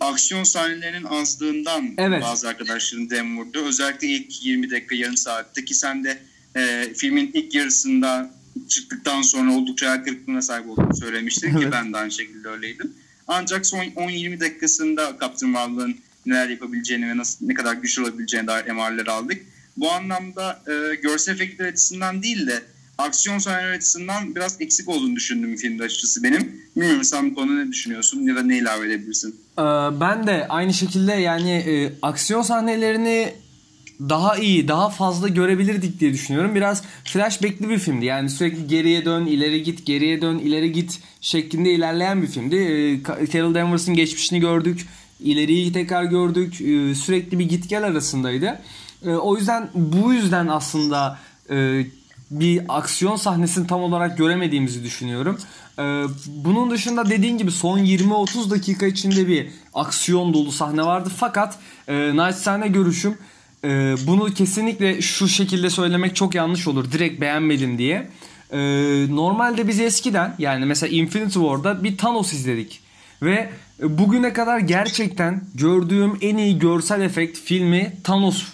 [0.00, 2.22] Aksiyon sahnelerinin azlığından Evet.
[2.22, 3.64] bazı arkadaşların dem vurdu.
[3.66, 6.18] Özellikle ilk 20 dakika yarım saatte ki sen de
[6.56, 8.30] e, filmin ilk yarısında
[8.68, 12.92] çıktıktan sonra oldukça hayal kırıklığına sahip olduğunu söylemiştin ki ben de aynı şekilde öyleydim.
[13.28, 18.66] Ancak son 10-20 dakikasında Captain Marvel'ın neler yapabileceğini ve nasıl ne kadar güçlü olabileceğine dair
[18.66, 19.42] emareler aldık.
[19.76, 22.62] Bu anlamda e, görsel efektler açısından değil de
[23.02, 26.60] aksiyon sahneleri açısından biraz eksik olduğunu düşündüm filmde açıkçası benim.
[26.76, 29.34] Bilmiyorum sen bu konuda ne düşünüyorsun ya da ne ilave edebilirsin?
[29.58, 29.62] Ee,
[30.00, 33.34] ben de aynı şekilde yani e, aksiyon sahnelerini
[34.08, 36.54] daha iyi, daha fazla görebilirdik diye düşünüyorum.
[36.54, 38.04] Biraz flashback'li bir filmdi.
[38.04, 42.56] Yani sürekli geriye dön, ileri git, geriye dön, ileri git şeklinde ilerleyen bir filmdi.
[42.56, 44.86] Ee, Carol Danvers'ın geçmişini gördük.
[45.20, 46.60] ileriyi tekrar gördük.
[46.60, 48.60] Ee, sürekli bir git gel arasındaydı.
[49.04, 51.18] Ee, o yüzden bu yüzden aslında
[51.50, 51.86] e,
[52.30, 55.38] bir aksiyon sahnesini tam olarak göremediğimizi düşünüyorum.
[55.78, 55.82] Ee,
[56.26, 61.10] bunun dışında dediğin gibi son 20-30 dakika içinde bir aksiyon dolu sahne vardı.
[61.16, 63.18] Fakat e, naçizane görüşüm
[63.64, 63.68] e,
[64.06, 66.92] bunu kesinlikle şu şekilde söylemek çok yanlış olur.
[66.92, 68.08] Direkt beğenmedim diye.
[68.52, 68.58] E,
[69.10, 72.80] normalde biz eskiden yani mesela Infinity War'da bir Thanos izledik.
[73.22, 73.50] Ve
[73.82, 78.44] e, bugüne kadar gerçekten gördüğüm en iyi görsel efekt filmi Thanos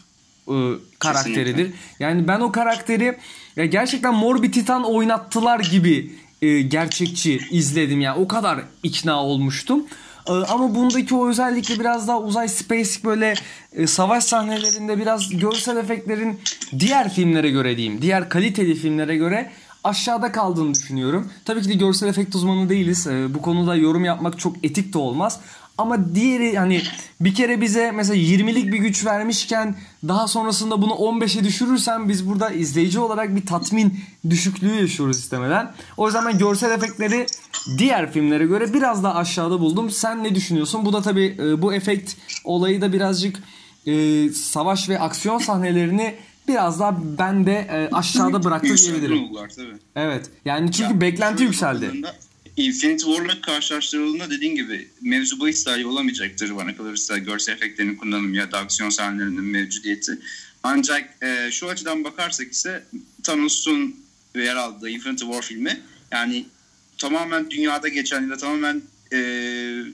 [0.48, 0.54] e,
[0.98, 1.72] karakteridir.
[2.00, 3.16] Yani ben o karakteri
[3.56, 9.86] ya gerçekten Mor bir Titan oynattılar gibi e, gerçekçi izledim yani o kadar ikna olmuştum.
[10.28, 13.34] E, ama bundaki o özellikle biraz daha uzay space böyle
[13.72, 16.40] e, savaş sahnelerinde biraz görsel efektlerin
[16.78, 19.50] diğer filmlere göre diyeyim, diğer kaliteli filmlere göre
[19.84, 21.30] aşağıda kaldığını düşünüyorum.
[21.44, 23.06] Tabii ki de görsel efekt uzmanı değiliz.
[23.06, 25.40] E, bu konuda yorum yapmak çok etik de olmaz.
[25.78, 26.82] Ama diğeri hani
[27.20, 29.76] bir kere bize mesela 20'lik bir güç vermişken
[30.08, 35.72] daha sonrasında bunu 15'e düşürürsen biz burada izleyici olarak bir tatmin düşüklüğü yaşıyoruz istemeden.
[35.96, 37.26] O yüzden ben görsel efektleri
[37.78, 39.90] diğer filmlere göre biraz daha aşağıda buldum.
[39.90, 40.84] Sen ne düşünüyorsun?
[40.84, 42.12] Bu da tabii e, bu efekt
[42.44, 43.42] olayı da birazcık
[43.86, 46.14] e, savaş ve aksiyon sahnelerini
[46.48, 49.22] biraz daha ben de e, aşağıda bıraktı diyebilirim.
[49.24, 49.76] oldular tabii.
[49.96, 50.30] Evet.
[50.44, 51.86] Yani çünkü Ya, beklenti yükseldi.
[51.86, 52.14] bakıldığında
[52.56, 58.52] Infinity War'la karşılaştırıldığında dediğin gibi mevzu bahis dahi olamayacaktır bana kalırsa görsel efektlerin kullanımı ya
[58.52, 60.18] da aksiyon sahnelerinin mevcudiyeti.
[60.62, 62.84] Ancak e, şu açıdan bakarsak ise
[63.22, 63.96] Thanos'un
[64.34, 65.80] yer aldığı Infinity War filmi
[66.12, 66.46] yani
[66.98, 69.18] tamamen dünyada geçen ya da tamamen e,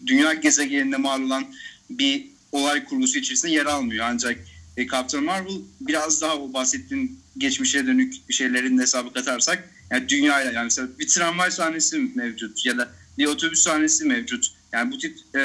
[0.07, 1.45] dünya gezegeninde mal olan
[1.91, 4.07] bir olay kurgusu içerisinde yer almıyor.
[4.09, 4.39] Ancak
[4.77, 10.65] e, Captain Marvel biraz daha o bahsettiğin geçmişe dönük şeylerin hesabı katarsak yani dünyayla yani
[10.65, 14.47] mesela bir tramvay sahnesi mevcut ya da bir otobüs sahnesi mevcut.
[14.73, 15.43] Yani bu tip e,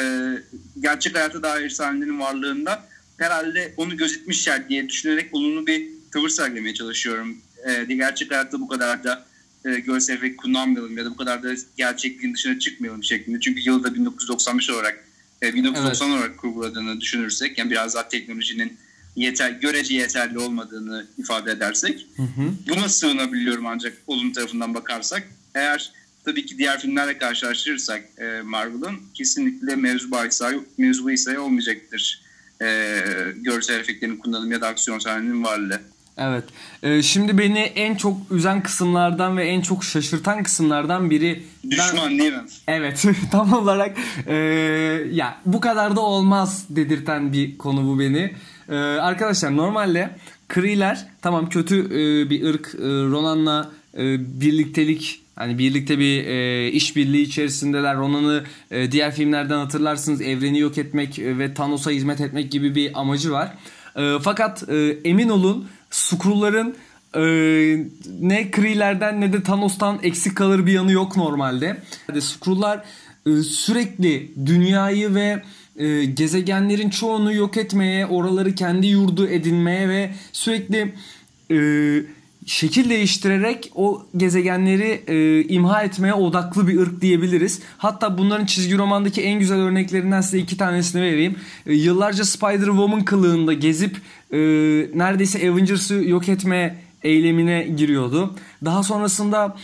[0.79, 7.37] gerçek hayata dair sahnelerin varlığında herhalde onu gözetmişler diye düşünerek olumlu bir tavır sergilemeye çalışıyorum.
[7.65, 9.25] E, gerçek hayatta bu kadar da
[9.65, 13.39] e, görsel efekt kullanmayalım ya da bu kadar da gerçekliğin dışına çıkmayalım şeklinde.
[13.39, 15.05] Çünkü yılda 1995 olarak
[15.43, 18.77] e, 1990 olarak kurguladığını düşünürsek yani biraz daha teknolojinin
[19.17, 22.51] yeter, görece yeterli olmadığını ifade edersek Hı hı.
[22.69, 25.27] buna sığınabiliyorum ancak olumlu tarafından bakarsak.
[25.55, 25.91] Eğer
[26.25, 30.41] tabii ki diğer filmlerle karşılaştırırsak e, Marvel'ın kesinlikle mevzu bahis
[30.77, 32.21] mevzu bahis olmayacaktır.
[32.61, 32.67] E,
[33.35, 35.81] görsel efektlerin kullanımı ya da aksiyon sahnenin varlığı.
[36.17, 36.43] Evet.
[36.83, 42.19] Ee, şimdi beni en çok üzen kısımlardan ve en çok şaşırtan kısımlardan biri ben- Düşman
[42.19, 42.43] değil mi?
[42.67, 44.35] Evet tam olarak e,
[45.11, 48.33] ya bu kadar da olmaz dedirten bir konu bu beni.
[48.69, 50.09] E, arkadaşlar normalde
[50.49, 54.01] Kree'ler tamam kötü e, bir ırk e, Ronan'la e,
[54.41, 57.97] birliktelik hani birlikte bir e, işbirliği içerisindeler.
[57.97, 62.99] Ronan'ı e, diğer filmlerden hatırlarsınız evreni yok etmek e, ve Thanos'a hizmet etmek gibi bir
[62.99, 63.53] amacı var.
[63.95, 66.75] E, fakat e, emin olun Skrull'ların
[67.15, 67.21] e,
[68.21, 71.77] ne Kree'lerden ne de Thanos'tan eksik kalır bir yanı yok normalde.
[72.09, 72.83] Yani Skrull'lar
[73.25, 75.43] e, sürekli dünyayı ve
[75.77, 80.93] e, gezegenlerin çoğunu yok etmeye, oraları kendi yurdu edinmeye ve sürekli
[81.51, 81.57] e,
[82.45, 87.59] şekil değiştirerek o gezegenleri e, imha etmeye odaklı bir ırk diyebiliriz.
[87.77, 91.35] Hatta bunların çizgi romandaki en güzel örneklerinden size iki tanesini vereyim.
[91.65, 93.97] E, yıllarca Spider-Woman kılığında gezip
[94.31, 94.37] e,
[94.95, 98.35] neredeyse Avengers'ı yok etme eylemine giriyordu.
[98.65, 99.57] Daha sonrasında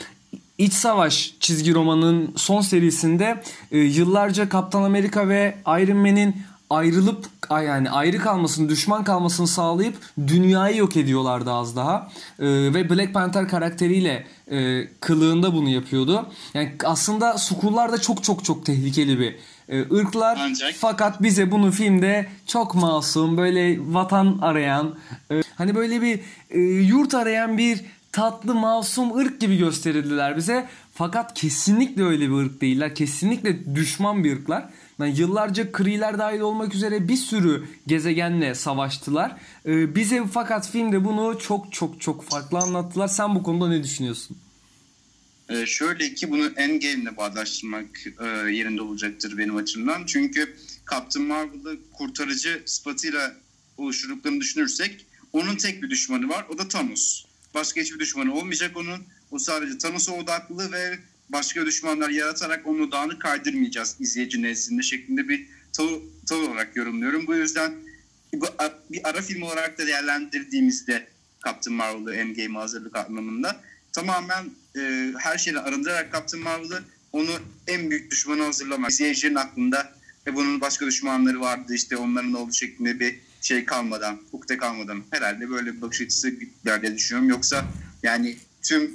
[0.57, 6.35] İç Savaş çizgi romanının son serisinde e, yıllarca Kaptan Amerika ve Iron Man'in
[6.69, 9.95] ayrılıp yani ayrı kalmasını, düşman kalmasını sağlayıp
[10.27, 12.11] dünyayı yok ediyorlardı az daha.
[12.39, 16.25] E, ve Black Panther karakteriyle e, kılığında bunu yapıyordu.
[16.53, 19.35] Yani aslında Sukullar da çok çok çok tehlikeli bir
[19.69, 20.37] e, ırklar.
[20.41, 24.95] Ancak- Fakat bize bunu filmde çok masum, böyle vatan arayan,
[25.31, 27.81] e, hani böyle bir e, yurt arayan bir
[28.13, 30.69] tatlı masum ırk gibi gösterildiler bize.
[30.93, 32.95] Fakat kesinlikle öyle bir ırk değiller.
[32.95, 34.69] Kesinlikle düşman bir ırklar.
[34.99, 39.37] Yani yıllarca Kree'ler dahil olmak üzere bir sürü gezegenle savaştılar.
[39.65, 43.07] E, bize fakat filmde bunu çok çok çok farklı anlattılar.
[43.07, 44.37] Sen bu konuda ne düşünüyorsun?
[45.49, 47.85] Ee, şöyle ki bunu Endgame'le bağdaştırmak
[48.21, 50.05] e, yerinde olacaktır benim açımdan.
[50.05, 50.55] Çünkü
[50.91, 53.35] Captain Marvel'ı kurtarıcı sıfatıyla
[53.77, 56.45] oluşturduklarını düşünürsek onun tek bir düşmanı var.
[56.49, 57.25] O da Thanos.
[57.53, 59.03] Başka hiçbir düşmanı olmayacak onun.
[59.31, 65.47] O sadece Thanos'a odaklı ve başka düşmanlar yaratarak onu dağını kaydırmayacağız izleyici nezdinde şeklinde bir
[65.73, 67.27] tavır, olarak yorumluyorum.
[67.27, 67.73] Bu yüzden
[68.33, 68.45] bu
[68.89, 71.07] bir ara film olarak da değerlendirdiğimizde
[71.45, 73.61] Captain Marvel'ı Endgame'e hazırlık anlamında
[73.91, 74.45] tamamen
[74.77, 77.31] e, her şeyden arındırarak Captain Marvel'ı onu
[77.67, 78.91] en büyük düşmanı hazırlamak.
[78.91, 79.93] İzleyicilerin aklında
[80.27, 85.49] ve bunun başka düşmanları vardı işte onların olduğu şeklinde bir şey kalmadan, ukde kalmadan herhalde
[85.49, 87.29] böyle bir bakış açısı gider diye düşünüyorum.
[87.29, 87.65] Yoksa
[88.03, 88.91] yani tüm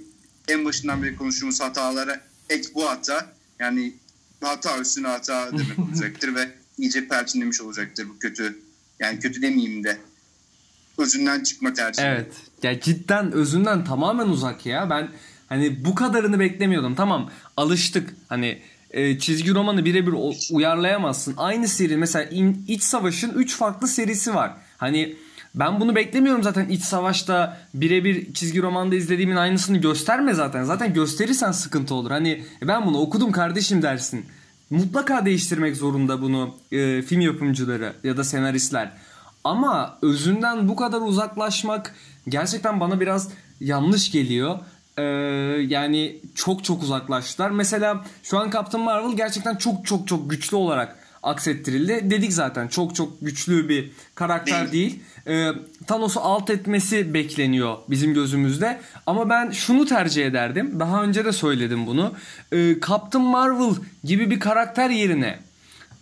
[0.49, 3.93] en başından beri konuştuğumuz hatalara ek bu hata yani
[4.41, 8.59] hata üstüne hata demek olacaktır ve iyice perçinlemiş olacaktır bu kötü.
[9.01, 9.99] Yani kötü demeyeyim de
[10.99, 12.07] özünden çıkma tercihi.
[12.07, 12.33] Evet.
[12.63, 14.91] Ya cidden özünden tamamen uzak ya.
[14.91, 15.09] Ben
[15.49, 16.95] hani bu kadarını beklemiyordum.
[16.95, 18.15] Tamam alıştık.
[18.29, 20.14] Hani e, çizgi romanı birebir
[20.53, 21.35] uyarlayamazsın.
[21.37, 24.53] Aynı seri mesela İn- İç Savaş'ın 3 farklı serisi var.
[24.79, 25.16] Hani
[25.55, 30.64] ben bunu beklemiyorum zaten İç Savaş'ta birebir çizgi romanda izlediğimin aynısını gösterme zaten.
[30.64, 32.11] Zaten gösterirsen sıkıntı olur.
[32.11, 34.27] Hani "E, ben bunu okudum kardeşim dersin.
[34.70, 38.92] Mutlaka değiştirmek zorunda bunu e, film yapımcıları ya da senaristler.
[39.44, 41.94] Ama özünden bu kadar uzaklaşmak
[42.29, 43.29] gerçekten bana biraz
[43.61, 44.59] yanlış geliyor.
[44.99, 45.03] Ee,
[45.69, 47.51] yani çok çok uzaklaştılar.
[47.51, 52.11] Mesela şu an Captain Marvel gerçekten çok çok çok güçlü olarak aksettirildi.
[52.11, 55.01] Dedik zaten çok çok güçlü bir karakter değil.
[55.27, 55.49] Ee,
[55.87, 58.81] Thanos'u alt etmesi bekleniyor bizim gözümüzde.
[59.07, 60.81] Ama ben şunu tercih ederdim.
[60.81, 62.15] Daha önce de söyledim bunu.
[62.53, 65.39] Ee, Captain Marvel gibi bir karakter yerine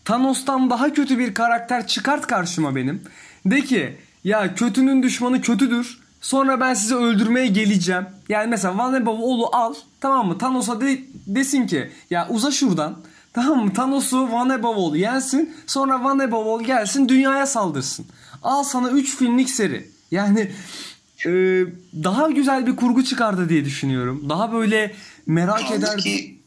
[0.04, 3.02] Thanos'tan daha kötü bir karakter çıkart karşıma benim.
[3.46, 6.05] De ki ya kötünün düşmanı kötüdür.
[6.20, 8.04] Sonra ben sizi öldürmeye geleceğim.
[8.28, 10.38] Yani mesela Van Ebavoğlu al tamam mı?
[10.38, 12.98] Thanos'a de, desin ki ya uza şuradan.
[13.32, 13.72] Tamam mı?
[13.72, 15.54] Thanos'u Van Ebavoğlu yensin.
[15.66, 18.06] Sonra Van Ebavoğlu gelsin dünyaya saldırsın.
[18.42, 19.90] Al sana 3 filmlik seri.
[20.10, 20.50] Yani
[21.26, 21.30] e,
[22.04, 24.26] daha güzel bir kurgu çıkardı diye düşünüyorum.
[24.28, 24.94] Daha böyle
[25.26, 25.98] merak Kaldı eder.
[25.98, 26.38] ki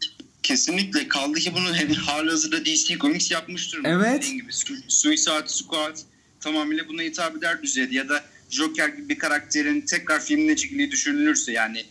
[0.43, 3.89] kesinlikle kaldı ki bunu hem halihazırda DC Comics yapmış durumda.
[3.89, 4.21] Evet.
[4.23, 5.97] Dediğin gibi Su- Suicide Squad
[6.39, 11.51] tamamıyla buna hitap eder düzeyde ya da Joker gibi bir karakterin tekrar filmine çekildiği düşünülürse
[11.51, 11.85] yani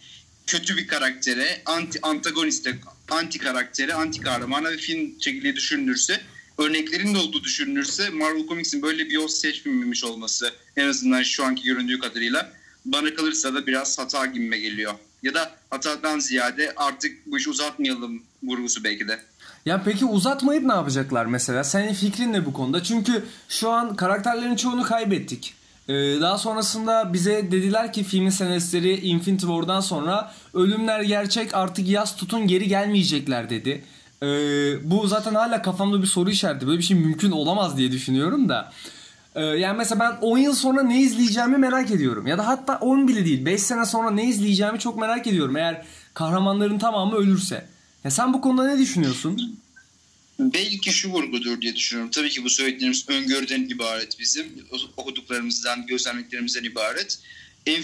[0.46, 2.78] kötü bir karaktere, anti antagoniste,
[3.10, 6.20] anti karaktere, anti kahramana bir film çekildiği düşünülürse
[6.58, 11.62] örneklerin de olduğu düşünülürse Marvel Comics'in böyle bir yol seçmemiş olması en azından şu anki
[11.62, 12.52] göründüğü kadarıyla
[12.84, 14.94] bana kalırsa da biraz hata gibime geliyor.
[15.22, 19.20] Ya da hatadan ziyade artık bu işi uzatmayalım vurgusu belki de.
[19.66, 21.64] Ya peki uzatmayıp ne yapacaklar mesela?
[21.64, 22.82] Senin fikrin ne bu konuda?
[22.82, 25.54] Çünkü şu an karakterlerin çoğunu kaybettik.
[25.88, 32.16] Ee, daha sonrasında bize dediler ki filmin senaristleri Infinity War'dan sonra ölümler gerçek artık yaz
[32.16, 33.84] tutun geri gelmeyecekler dedi.
[34.22, 34.26] Ee,
[34.90, 36.66] bu zaten hala kafamda bir soru işareti.
[36.66, 38.72] Böyle bir şey mümkün olamaz diye düşünüyorum da.
[39.34, 42.26] Ee, yani mesela ben 10 yıl sonra ne izleyeceğimi merak ediyorum.
[42.26, 45.56] Ya da hatta 10 bile değil 5 sene sonra ne izleyeceğimi çok merak ediyorum.
[45.56, 47.66] Eğer kahramanların tamamı ölürse.
[48.04, 49.58] Ya sen bu konuda ne düşünüyorsun?
[50.38, 52.10] Belki şu vurgudur diye düşünüyorum.
[52.10, 54.46] Tabii ki bu söylediğimiz öngörüden ibaret bizim.
[54.96, 57.18] Okuduklarımızdan, gözlemlediklerimizden ibaret.
[57.66, 57.76] E,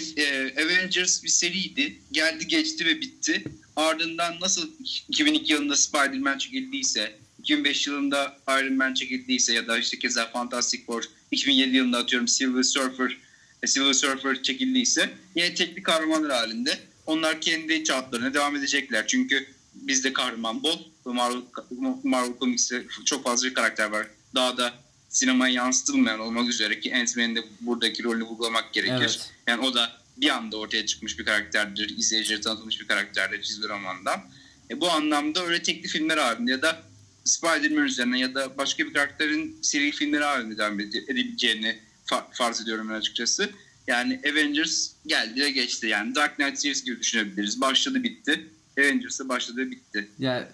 [0.63, 1.99] Avengers bir seriydi.
[2.11, 3.43] Geldi geçti ve bitti.
[3.75, 4.69] Ardından nasıl
[5.09, 11.03] 2002 yılında Spider-Man çekildiyse, 2005 yılında Iron Man çekildiyse ya da işte keza Fantastic Four,
[11.31, 13.17] 2007 yılında atıyorum Silver Surfer,
[13.63, 16.79] e, Silver Surfer çekildiyse yine tekli kahramanlar halinde.
[17.05, 19.07] Onlar kendi çaplarına devam edecekler.
[19.07, 20.79] Çünkü bizde kahraman bol.
[21.05, 21.41] Marvel,
[22.03, 24.07] Marvel Comics'te çok fazla bir karakter var.
[24.35, 24.73] Daha da
[25.09, 28.93] sinemaya yansıtılmayan olmak üzere ki Ant-Man'in de buradaki rolünü vurgulamak gerekir.
[28.99, 29.31] Evet.
[29.47, 31.97] Yani o da bir anda ortaya çıkmış bir karakterdir.
[31.97, 34.19] izleyicilere tanıtılmış bir karakterdir çizgi romandan.
[34.71, 36.83] E, bu anlamda öyle tekli filmler halinde ya da
[37.25, 42.61] Spider-Man üzerine ya da başka bir karakterin seri filmleri halinde devam ede- edebileceğini fa- farz
[42.61, 43.49] ediyorum ben açıkçası.
[43.87, 45.87] Yani Avengers geldi ve geçti.
[45.87, 47.61] Yani Dark Knight serisi gibi düşünebiliriz.
[47.61, 48.47] Başladı bitti.
[48.79, 50.09] Avengers'ı başladı bitti.
[50.19, 50.47] Ya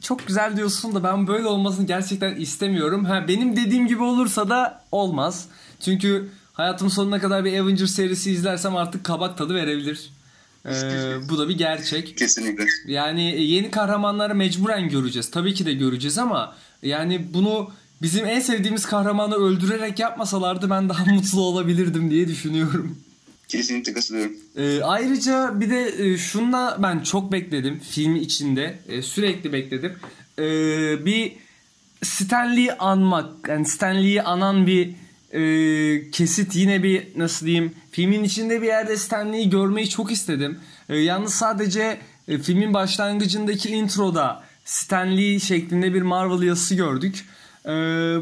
[0.00, 3.04] çok güzel diyorsun da ben böyle olmasını gerçekten istemiyorum.
[3.04, 5.48] Ha benim dediğim gibi olursa da olmaz.
[5.80, 10.10] Çünkü hayatım sonuna kadar bir Avengers serisi izlersem artık kabak tadı verebilir.
[10.66, 12.18] Ee, bu da bir gerçek.
[12.18, 12.64] Kesinlikle.
[12.86, 15.30] Yani yeni kahramanları mecburen göreceğiz.
[15.30, 17.70] Tabii ki de göreceğiz ama yani bunu
[18.02, 22.98] bizim en sevdiğimiz kahramanı öldürerek yapmasalardı ben daha mutlu olabilirdim diye düşünüyorum.
[23.52, 24.32] Kesinlikle katılıyorum.
[24.56, 28.78] Ee, ayrıca bir de e, şunla ben çok bekledim film içinde.
[28.88, 29.92] E, sürekli bekledim.
[30.38, 30.44] E,
[31.06, 31.32] bir
[32.02, 34.94] Stanley'i anmak, yani Stanley'i anan bir
[35.32, 40.58] e, kesit yine bir nasıl diyeyim filmin içinde bir yerde Stanley'i görmeyi çok istedim.
[40.88, 47.24] E, yalnız sadece e, filmin başlangıcındaki introda Stanley şeklinde bir Marvel yazısı gördük.
[47.66, 47.70] Ee,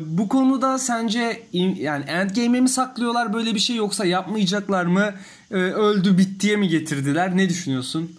[0.01, 5.15] bu konuda sence in, yani Endgame'e mi saklıyorlar böyle bir şey yoksa yapmayacaklar mı?
[5.51, 7.37] Ee, öldü bittiye mi getirdiler?
[7.37, 8.17] Ne düşünüyorsun?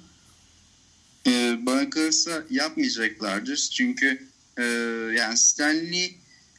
[1.27, 3.57] Ee, bana kalırsa yapmayacaklardır.
[3.57, 4.63] Çünkü e,
[5.17, 6.15] yani Stanley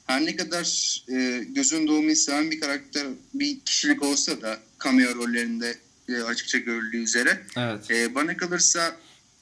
[0.07, 5.79] her ne kadar e, gözün doğmayı seven bir karakter, bir kişilik olsa da cameo rollerinde
[6.09, 7.43] e, açıkça görüldüğü üzere.
[7.57, 7.91] Evet.
[7.91, 8.97] E, bana kalırsa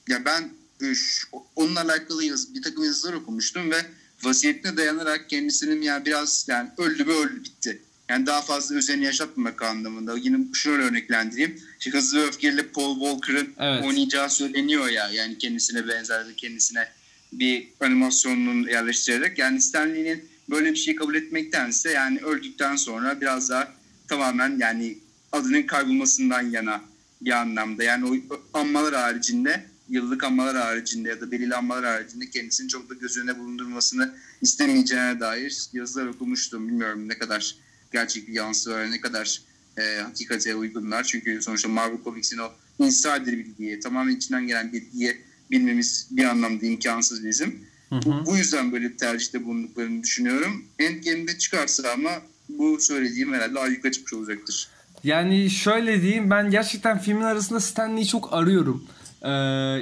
[0.09, 0.50] ya ben
[0.83, 3.76] e, şu, onunla alakalı yaz, bir takım yazılar okumuştum ve
[4.22, 7.83] vasiyetine dayanarak kendisinin yani biraz yani öldü mü öldü bitti.
[8.09, 10.16] Yani daha fazla özenini yaşatmamak anlamında.
[10.18, 11.61] Yine şöyle örneklendireyim.
[11.78, 13.85] İşte Hızlı ve Öfkeli Paul Walker'ın Evet.
[13.85, 15.09] oynayacağı söyleniyor ya.
[15.09, 16.88] Yani kendisine benzer kendisine
[17.33, 19.38] bir animasyonunu yerleştirerek.
[19.38, 23.72] Yani Stanley'nin böyle bir şeyi kabul etmektense yani öldükten sonra biraz daha
[24.09, 24.98] tamamen yani
[25.33, 26.80] adının kaybolmasından yana
[27.20, 27.85] bir anlamda.
[27.85, 32.94] Yani o anmalar haricinde yıllık anmalar haricinde ya da belirli anmalar haricinde kendisini çok da
[32.94, 36.68] göz önüne bulundurmasını istemeyeceğine dair yazılar okumuştum.
[36.68, 37.57] Bilmiyorum ne kadar
[37.92, 39.40] gerçek bir yansısı var, ne kadar
[39.79, 41.05] e, hakikate uygunlar.
[41.05, 45.18] Çünkü sonuçta Marvel Comics'in o insider bilgiye, tamamen içinden gelen bilgiye
[45.50, 47.64] bilmemiz bir anlamda imkansız bizim.
[47.88, 48.03] Hı hı.
[48.05, 50.64] Bu, bu yüzden böyle bir tercihte bulunduklarını düşünüyorum.
[50.79, 52.11] Endgame'de çıkarsa ama
[52.48, 54.68] bu söylediğim herhalde ayyuka çıkmış olacaktır.
[55.05, 58.85] Yani şöyle diyeyim ben gerçekten filmin arasında Stanley'i çok arıyorum.
[59.22, 59.30] Ee,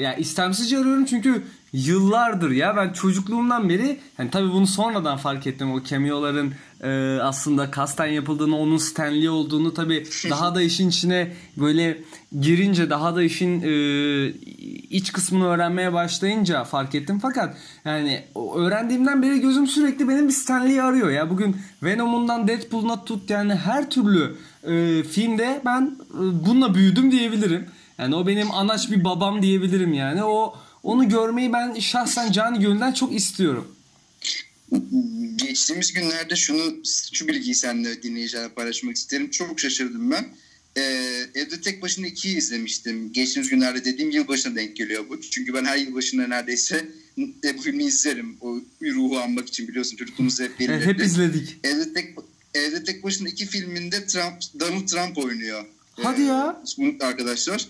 [0.03, 5.73] yani istemsizce arıyorum çünkü yıllardır ya ben çocukluğumdan beri yani tabii bunu sonradan fark ettim.
[5.73, 11.99] O cameo'ların e, aslında kasten yapıldığını onun Stanley olduğunu tabii daha da işin içine böyle
[12.41, 14.29] girince daha da işin e,
[14.91, 17.19] iç kısmını öğrenmeye başlayınca fark ettim.
[17.23, 18.25] Fakat yani
[18.55, 21.11] öğrendiğimden beri gözüm sürekli benim bir Stanley'i arıyor.
[21.11, 27.67] Ya bugün Venom'undan Deadpool'una tut yani her türlü e, filmde ben e, bununla büyüdüm diyebilirim.
[27.99, 30.25] Yani o benim anaç bir babam diyebilirim yani.
[30.25, 33.75] O onu görmeyi ben şahsen canı gönülden çok istiyorum.
[35.37, 36.77] Geçtiğimiz günlerde şunu
[37.13, 39.31] şu bilgiyi seninle dinleyicilerle paylaşmak isterim.
[39.31, 40.29] Çok şaşırdım ben.
[40.77, 40.81] Ee,
[41.35, 43.13] evde tek başına ikiyi izlemiştim.
[43.13, 45.21] Geçtiğimiz günlerde dediğim yılbaşına denk geliyor bu.
[45.21, 46.89] Çünkü ben her yılbaşında neredeyse
[47.45, 48.37] e, bu filmi izlerim.
[48.41, 50.87] O ruhu anmak için biliyorsun çocukluğumuzda hep belirledik.
[50.87, 51.57] hep izledik.
[51.65, 52.15] Evde tek
[52.55, 55.65] Evde tek başına iki filminde Trump, Donald Trump oynuyor.
[56.03, 56.63] Hadi ya.
[56.79, 57.69] Bu arkadaşlar.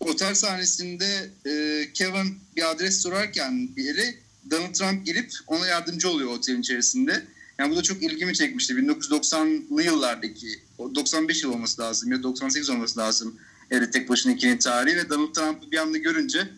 [0.00, 4.14] Otel sahnesinde e, Kevin bir adres sorarken bir yere
[4.50, 7.24] Donald Trump gelip ona yardımcı oluyor otelin içerisinde.
[7.58, 8.74] Yani bu da çok ilgimi çekmişti.
[8.74, 13.38] 1990'lı yıllardaki, o 95 yıl olması lazım ya 98 olması lazım.
[13.70, 16.48] Evde tek başına ikinin tarihi ve Donald Trump'ı bir anda görünce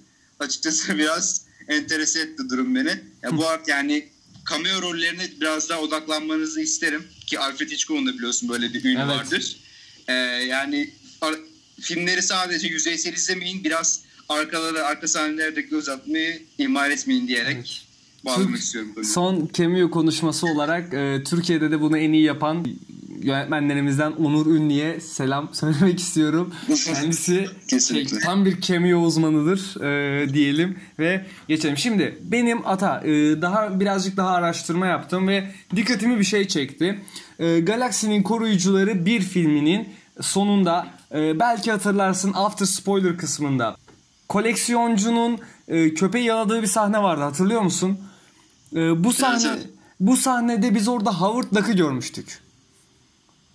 [0.40, 3.00] açıkçası biraz enterese etti durum beni.
[3.22, 4.08] Ya bu art yani
[4.50, 7.04] cameo rollerine biraz daha odaklanmanızı isterim.
[7.26, 9.06] Ki Alfred Hitchcock'un da biliyorsun böyle bir ünü Evet.
[9.08, 9.56] vardır.
[10.08, 10.90] Ee, yani
[11.82, 13.64] filmleri sadece yüzeysel izlemeyin.
[13.64, 17.86] Biraz arkalara, arka sahnelerde göz atmayı ihmal etmeyin diyerek
[18.24, 18.90] bağlamak Türk- istiyorum.
[18.94, 19.08] konuyu.
[19.12, 22.66] Son cameo konuşması olarak e, Türkiye'de de bunu en iyi yapan
[23.22, 26.54] yönetmenlerimizden Onur Ünlü'ye selam söylemek istiyorum.
[26.84, 27.46] Kendisi
[27.88, 31.76] şey, tam bir cameo uzmanıdır e, diyelim ve geçelim.
[31.76, 33.10] Şimdi benim ata e,
[33.42, 36.98] daha birazcık daha araştırma yaptım ve dikkatimi bir şey çekti.
[37.38, 39.88] E, Galaksinin Koruyucuları bir filminin
[40.20, 43.76] sonunda e, belki hatırlarsın after spoiler kısmında
[44.28, 47.98] koleksiyoncunun e, köpeği yaladığı bir sahne vardı hatırlıyor musun?
[48.72, 49.68] E, bu sahne evet.
[50.00, 52.40] bu sahnede biz orada Howard Duck'ı görmüştük.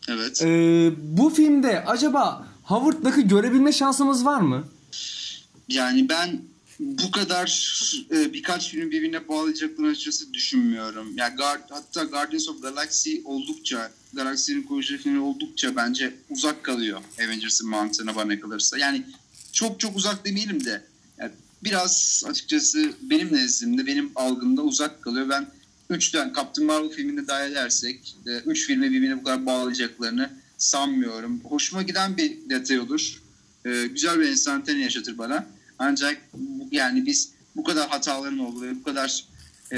[0.09, 0.41] Evet.
[0.41, 4.63] E, bu filmde acaba Howard Duck'ı görebilme şansımız var mı?
[5.67, 6.41] Yani ben
[6.79, 7.47] bu kadar
[8.11, 11.17] e, birkaç filmi birbirine bağlayacaklarını açıkçası düşünmüyorum.
[11.17, 17.69] Yani Guard, hatta Guardians of Galaxy oldukça, Galaksinin Koruyucuları filmi oldukça bence uzak kalıyor Avengers'ın
[17.69, 18.77] mantığına bana kalırsa.
[18.77, 19.03] Yani
[19.51, 20.83] çok çok uzak demeyelim de
[21.17, 21.31] yani
[21.63, 25.29] biraz açıkçası benim nezdimde, benim algımda uzak kalıyor.
[25.29, 25.47] Ben
[25.89, 28.15] 3 tane Captain Marvel filmini dahil edersek
[28.45, 31.41] 3 filmi birbirine bu kadar bağlayacaklarını sanmıyorum.
[31.43, 33.21] Hoşuma giden bir detay olur.
[33.65, 35.56] E, güzel bir enstantane yaşatır bana.
[35.79, 36.21] Ancak
[36.71, 39.25] yani biz bu kadar hataların olduğu bu kadar
[39.71, 39.77] e,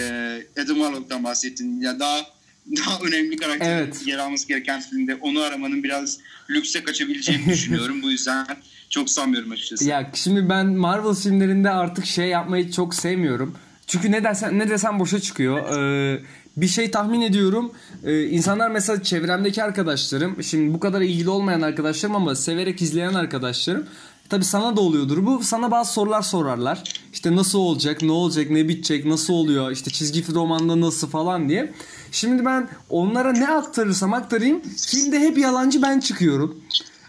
[0.56, 1.82] Adam Warlock'tan bahsettin.
[1.82, 2.20] Ya daha
[2.78, 4.08] daha önemli karakter evet.
[4.08, 6.18] yer alması gereken filmde onu aramanın biraz
[6.50, 8.02] lükse kaçabileceğini düşünüyorum.
[8.04, 8.48] Bu yüzden
[8.90, 9.86] çok sanmıyorum açıkçası.
[9.86, 13.56] Ya şimdi ben Marvel filmlerinde artık şey yapmayı çok sevmiyorum.
[13.88, 15.78] Çünkü ne dersen ne desem boşa çıkıyor.
[15.78, 16.22] Ee,
[16.58, 17.72] bir şey tahmin ediyorum.
[18.04, 23.86] Ee, insanlar mesela çevremdeki arkadaşlarım, şimdi bu kadar ilgili olmayan arkadaşlarım ama severek izleyen arkadaşlarım
[24.30, 25.44] Tabi sana da oluyordur bu.
[25.44, 26.84] Sana bazı sorular sorarlar.
[27.14, 31.50] İşte nasıl olacak, ne olacak, ne bitecek, nasıl oluyor, işte çizgi film romanda nasıl falan
[31.50, 31.74] diye.
[32.12, 36.62] Şimdi ben onlara ne aktarırsam aktarayım filmde hep yalancı ben çıkıyorum.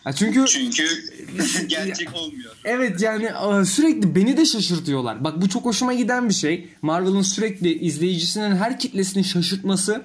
[0.07, 0.89] Ya çünkü çünkü
[1.69, 2.57] gerçek olmuyor.
[2.65, 3.31] Evet yani
[3.67, 5.25] sürekli beni de şaşırtıyorlar.
[5.25, 6.69] Bak bu çok hoşuma giden bir şey.
[6.83, 10.03] Marvel'ın sürekli izleyicisinin her kitlesini şaşırtması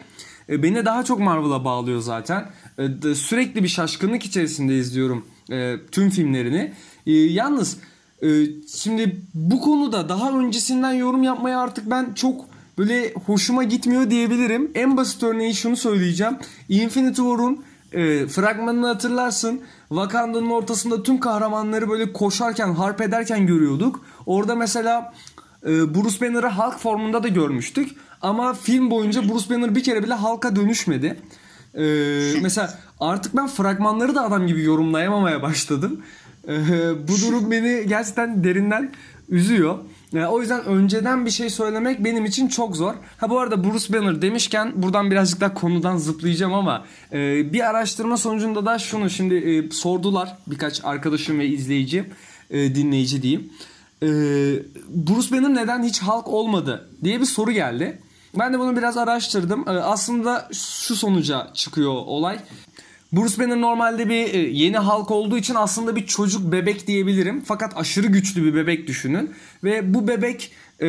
[0.49, 2.49] e, beni daha çok Marvel'a bağlıyor zaten.
[2.77, 6.73] E, sürekli bir şaşkınlık içerisinde izliyorum e, tüm filmlerini.
[7.05, 7.77] Yalnız
[8.75, 12.45] şimdi bu konuda daha öncesinden yorum yapmaya artık ben çok
[12.77, 14.71] böyle hoşuma gitmiyor diyebilirim.
[14.75, 16.37] En basit örneği şunu söyleyeceğim.
[16.69, 19.61] Infinity War'un e, fragmanını hatırlarsın.
[19.89, 24.05] Wakanda'nın ortasında tüm kahramanları böyle koşarken, harp ederken görüyorduk.
[24.25, 25.13] Orada mesela
[25.65, 27.95] e, Bruce Banner'ı Hulk formunda da görmüştük.
[28.21, 31.19] Ama film boyunca Bruce Banner bir kere bile Hulk'a dönüşmedi.
[31.73, 31.83] E,
[32.41, 36.01] mesela artık ben fragmanları da adam gibi yorumlayamamaya başladım.
[36.47, 36.57] E,
[37.07, 38.91] bu durum beni gerçekten derinden
[39.29, 39.77] üzüyor.
[40.11, 42.93] Yani o yüzden önceden bir şey söylemek benim için çok zor.
[43.17, 48.17] Ha bu arada Bruce Banner demişken buradan birazcık daha konudan zıplayacağım ama e, bir araştırma
[48.17, 52.05] sonucunda da şunu şimdi e, sordular birkaç arkadaşım ve izleyici,
[52.49, 53.49] e, dinleyici diyeyim.
[54.89, 57.99] Bruce Banner neden hiç halk olmadı diye bir soru geldi.
[58.39, 59.63] Ben de bunu biraz araştırdım.
[59.67, 62.39] Aslında şu sonuca çıkıyor olay.
[63.13, 67.41] Bruce Banner normalde bir e, yeni halk olduğu için aslında bir çocuk bebek diyebilirim.
[67.45, 69.31] Fakat aşırı güçlü bir bebek düşünün.
[69.63, 70.51] Ve bu bebek
[70.81, 70.87] e,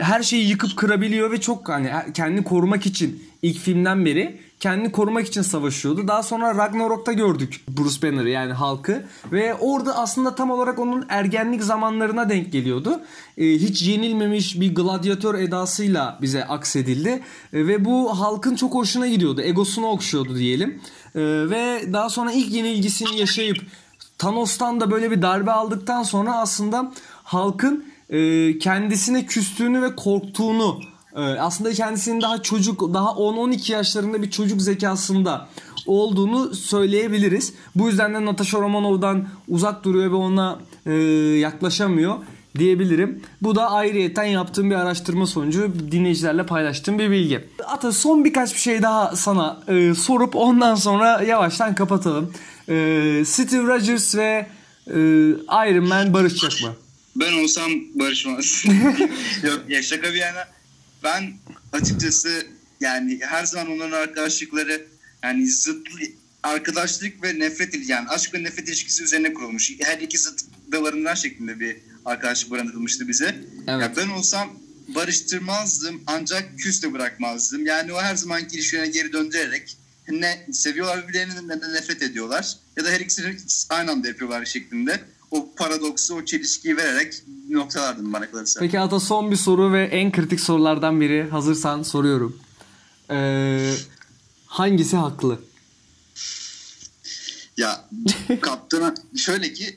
[0.00, 5.26] her şeyi yıkıp kırabiliyor ve çok hani kendini korumak için ilk filmden beri kendini korumak
[5.26, 6.08] için savaşıyordu.
[6.08, 11.62] Daha sonra Ragnarok'ta gördük Bruce Banner'ı yani halkı ve orada aslında tam olarak onun ergenlik
[11.62, 13.00] zamanlarına denk geliyordu.
[13.38, 19.40] Ee, hiç yenilmemiş bir gladyatör edasıyla bize aksedildi ee, ve bu halkın çok hoşuna gidiyordu.
[19.40, 20.80] Egosunu okşuyordu diyelim.
[21.16, 23.56] Ee, ve daha sonra ilk yenilgisini yaşayıp
[24.18, 26.92] Thanos'tan da böyle bir darbe aldıktan sonra aslında
[27.24, 30.80] halkın e, kendisine küstüğünü ve korktuğunu
[31.16, 35.48] e, aslında kendisinin daha çocuk daha 10-12 yaşlarında bir çocuk zekasında
[35.86, 37.52] olduğunu söyleyebiliriz.
[37.74, 40.92] Bu yüzden de Natasha Romanov'dan uzak duruyor ve ona e,
[41.38, 42.14] yaklaşamıyor
[42.58, 43.22] diyebilirim.
[43.42, 47.44] Bu da ayrıyeten yaptığım bir araştırma sonucu dinleyicilerle paylaştığım bir bilgi.
[47.64, 52.32] Ata son birkaç bir şey daha sana e, sorup ondan sonra yavaştan kapatalım.
[52.68, 52.74] E,
[53.26, 54.46] Steve Rogers ve
[54.86, 54.98] e,
[55.70, 56.76] Iron Man barışacak mı?
[57.16, 58.64] Ben olsam barışmaz.
[59.42, 60.48] Yok ya şaka bir yana
[61.04, 61.32] ben
[61.72, 62.46] açıkçası
[62.80, 64.86] yani her zaman onların arkadaşlıkları
[65.22, 65.88] yani zıt
[66.42, 69.72] arkadaşlık ve nefret yani aşk ve nefret ilişkisi üzerine kurulmuş.
[69.80, 70.40] Her iki zıt
[70.72, 71.76] dalarından şeklinde bir
[72.06, 73.44] arkadaşlık barındırılmıştı bize.
[73.68, 73.82] Evet.
[73.82, 74.48] Ya ben olsam
[74.94, 77.66] barıştırmazdım ancak küs de bırakmazdım.
[77.66, 79.76] Yani o her zaman ilişkilerine geri döndürerek
[80.08, 82.56] ne seviyorlar birbirlerini ne de nefret ediyorlar.
[82.76, 83.36] Ya da her ikisini
[83.70, 85.00] aynı anda yapıyorlar şeklinde.
[85.30, 88.60] O paradoksu, o çelişkiyi vererek noktalardım bana kalırsa.
[88.60, 91.28] Peki Ata son bir soru ve en kritik sorulardan biri.
[91.30, 92.38] Hazırsan soruyorum.
[93.10, 93.74] Ee,
[94.46, 95.40] hangisi haklı?
[97.56, 97.84] Ya
[98.40, 99.76] kaptana şöyle ki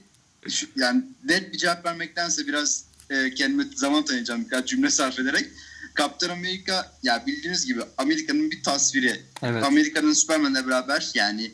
[0.51, 5.45] şu, yani net bir cevap vermektense biraz e, kendime zaman tanıyacağım birkaç cümle sarf ederek.
[5.93, 9.21] Kaptan Amerika ya bildiğiniz gibi Amerika'nın bir tasviri.
[9.43, 9.63] Evet.
[9.63, 11.51] Amerika'nın Superman'le beraber yani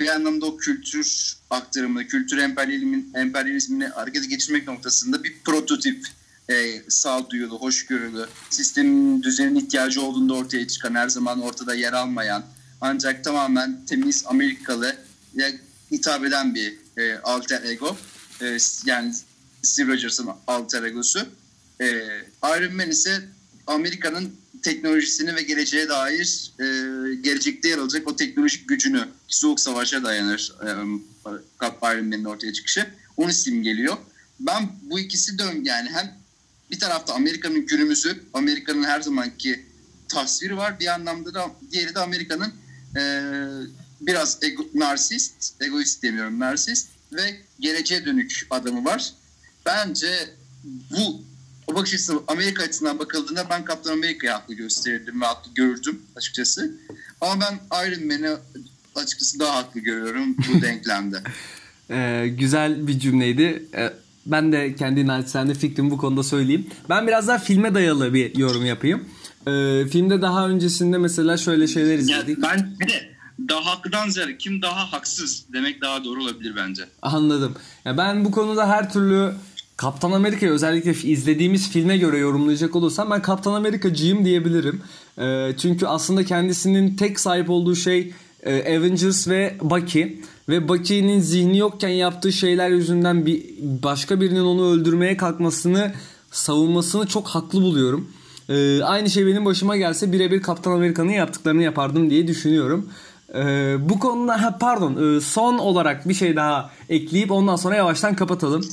[0.00, 6.06] bir anlamda o kültür aktarımını, kültür emperyalizmin, emperyalizmini harekete geçirmek noktasında bir prototip
[6.50, 12.44] e, sağduyulu, hoşgörülü, sistemin düzenin ihtiyacı olduğunda ortaya çıkan, her zaman ortada yer almayan,
[12.80, 14.96] ancak tamamen temiz Amerikalı
[15.90, 17.96] hitap eden bir e, alter ego.
[18.42, 19.14] E, yani
[19.62, 21.26] Steve Rogers'ın alter egosu.
[21.80, 21.86] E,
[22.44, 23.28] Iron Man ise
[23.66, 26.64] Amerika'nın teknolojisini ve geleceğe dair e,
[27.14, 30.66] gelecekte yer alacak o teknolojik gücünü Soğuk Savaş'a dayanır e,
[31.92, 32.86] Iron Man'in ortaya çıkışı.
[33.16, 33.96] Onu simgeliyor.
[34.40, 36.18] Ben bu ikisi dön yani hem
[36.70, 39.66] bir tarafta Amerika'nın günümüzü, Amerika'nın her zamanki
[40.08, 40.80] tasviri var.
[40.80, 42.52] Bir anlamda da diğeri de Amerika'nın
[42.96, 43.22] e,
[44.00, 49.12] biraz ego, narsist, egoist demiyorum narsist ve geleceğe dönük adamı var.
[49.66, 50.08] Bence
[50.64, 51.22] bu
[51.66, 56.72] o bakış açısı Amerika açısından bakıldığında ben Kaptan Amerika'yı haklı gösterirdim ve haklı görürdüm açıkçası.
[57.20, 58.36] Ama ben Iron Man'i
[58.94, 61.16] açıkçası daha haklı görüyorum bu denklemde.
[61.90, 63.62] ee, güzel bir cümleydi.
[63.74, 63.92] Ee,
[64.26, 66.66] ben de kendi naçizane fikrimi bu konuda söyleyeyim.
[66.88, 69.08] Ben biraz daha filme dayalı bir yorum yapayım.
[69.46, 72.38] Ee, filmde daha öncesinde mesela şöyle şeyler Ya izledik.
[72.42, 73.17] ben bir de
[73.48, 76.88] daha haklıdan ziyade kim daha haksız demek daha doğru olabilir bence.
[77.02, 77.54] Anladım.
[77.84, 79.34] Ya ben bu konuda her türlü
[79.76, 84.82] Kaptan Amerika'yı özellikle izlediğimiz filme göre yorumlayacak olursam ben Kaptan Amerika'cıyım diyebilirim.
[85.18, 88.12] Ee, çünkü aslında kendisinin tek sahip olduğu şey
[88.42, 90.20] e, Avengers ve Bucky.
[90.48, 95.92] Ve Bucky'nin zihni yokken yaptığı şeyler yüzünden bir başka birinin onu öldürmeye kalkmasını,
[96.30, 98.10] savunmasını çok haklı buluyorum.
[98.48, 102.90] Ee, aynı şey benim başıma gelse birebir Kaptan Amerika'nın yaptıklarını yapardım diye düşünüyorum.
[103.34, 108.16] Ee, bu konuda ha, pardon e, son olarak bir şey daha ekleyip ondan sonra yavaştan
[108.16, 108.68] kapatalım.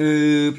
[0.00, 0.50] Ee,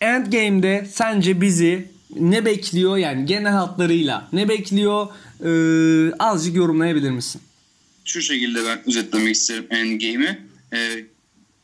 [0.00, 5.08] Endgame'de sence bizi ne bekliyor yani genel hatlarıyla ne bekliyor
[5.44, 7.40] Ee, azıcık yorumlayabilir misin?
[8.04, 10.38] Şu şekilde ben özetlemek isterim Endgame'i.
[10.72, 11.04] Ee,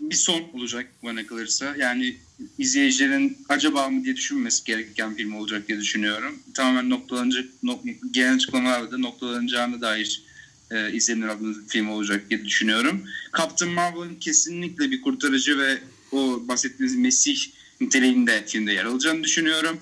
[0.01, 1.74] bir son olacak bana kalırsa.
[1.79, 2.16] Yani
[2.59, 6.39] izleyicilerin acaba mı diye düşünmesi gereken film olacak diye düşünüyorum.
[6.55, 10.22] Tamamen noktalanacak, nok, genel açıklamalarda noktalanacağına dair
[10.71, 13.03] e, izlenir adlı bir film olacak diye düşünüyorum.
[13.39, 15.79] Captain Marvel'ın kesinlikle bir kurtarıcı ve
[16.12, 17.39] o bahsettiğiniz Mesih
[17.81, 19.81] niteliğinde filmde yer alacağını düşünüyorum.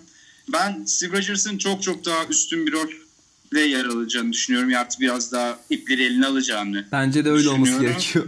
[0.52, 4.70] Ben Steve Rogers'ın çok çok daha üstün bir rolle yer alacağını düşünüyorum.
[4.70, 8.26] Ya artık biraz daha ipleri eline alacağını Bence de öyle olması gerekiyor.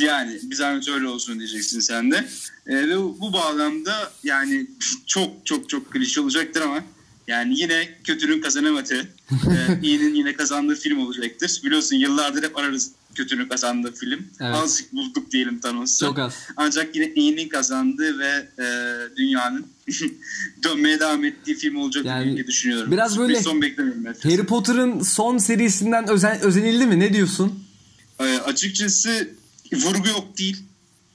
[0.00, 2.28] yani bir zahmet öyle olsun diyeceksin sen de.
[2.66, 4.66] Ee, ve bu, bu bağlamda yani
[5.06, 6.84] çok çok çok klişe olacaktır ama
[7.28, 9.00] yani yine kötünün kazanamadığı,
[9.30, 11.60] e, iyinin yine kazandığı film olacaktır.
[11.64, 14.26] Biliyorsun yıllardır hep ararız kötünün kazandığı film.
[14.40, 14.54] Evet.
[14.54, 16.06] Azıcık bulduk diyelim Thanos'u.
[16.06, 16.34] Çok az.
[16.56, 18.66] Ancak yine iyinin kazandığı ve e,
[19.16, 19.66] dünyanın
[20.64, 22.92] dönmeye devam ettiği film olacak Yani diye düşünüyorum.
[22.92, 24.06] biraz böyle Bir son beklemiyorum.
[24.06, 24.34] açıkçası.
[24.34, 27.00] Harry Potter'ın son serisinden özen, özenildi mi?
[27.00, 27.64] Ne diyorsun?
[28.20, 29.28] Ee, açıkçası
[29.72, 30.56] vurgu yok değil.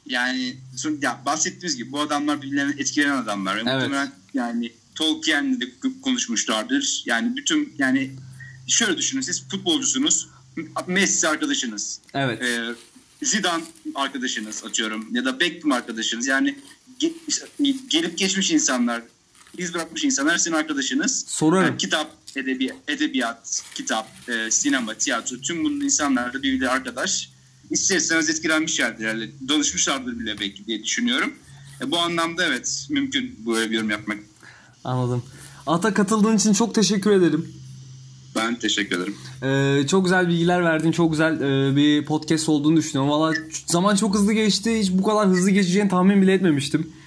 [0.06, 3.56] Yani son- ya bahsettiğimiz gibi bu adamlar birbirlerinden etkilenen adamlar.
[3.56, 3.74] Ve Evet.
[3.74, 5.66] Muhtemelen yani Tolkien'le de
[6.02, 7.04] konuşmuşlardır.
[7.06, 8.12] Yani bütün yani
[8.68, 10.28] şöyle düşünün siz futbolcusunuz.
[10.88, 12.00] Messi arkadaşınız.
[12.14, 12.42] Evet.
[12.42, 12.60] Ee,
[13.24, 13.64] Zidane
[13.96, 16.28] arkadaşınız atıyorum ya da Beckham arkadaşınız.
[16.28, 16.56] Yani
[17.00, 19.02] ge- gelip geçmiş insanlar,
[19.58, 21.26] iz bırakmış insanlar sizin arkadaşınız.
[21.28, 21.66] Sorarım.
[21.66, 27.30] Yani kitap, edebi, edebiyat, kitap, e, sinema, tiyatro tüm bunun insanlar da birbirleri arkadaş.
[27.72, 29.06] İster istemez etkilenmişlerdir.
[29.06, 31.34] Yani danışmışlardır bile belki diye düşünüyorum.
[31.82, 34.18] E, bu anlamda evet mümkün böyle bir yorum yapmak.
[34.84, 35.24] Anladım.
[35.68, 37.48] Ata katıldığın için çok teşekkür ederim.
[38.36, 39.16] Ben teşekkür ederim.
[39.44, 40.92] Ee, çok güzel bilgiler verdin.
[40.92, 43.12] Çok güzel e, bir podcast olduğunu düşünüyorum.
[43.12, 43.34] Valla
[43.66, 44.80] zaman çok hızlı geçti.
[44.80, 46.88] Hiç bu kadar hızlı geçeceğini tahmin bile etmemiştim.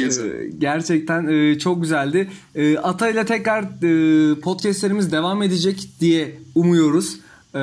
[0.00, 2.30] Ee, gerçekten e, çok güzeldi.
[2.54, 7.18] E, Ata ile tekrar e, podcastlerimiz devam edecek diye umuyoruz.
[7.54, 7.58] E,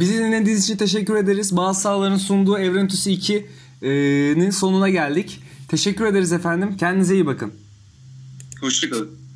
[0.00, 1.56] bizi dinlediğiniz için teşekkür ederiz.
[1.56, 5.42] Bazı sahaların sunduğu Evren Tüsü 2'nin sonuna geldik.
[5.68, 6.76] Teşekkür ederiz efendim.
[6.76, 7.52] Kendinize iyi bakın.
[8.60, 9.29] Hoşçakalın.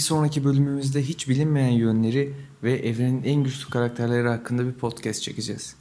[0.00, 5.76] Bir sonraki bölümümüzde hiç bilinmeyen yönleri ve evrenin en güçlü karakterleri hakkında bir podcast çekeceğiz.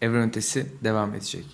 [0.00, 1.44] Evren Ötesi devam edecek.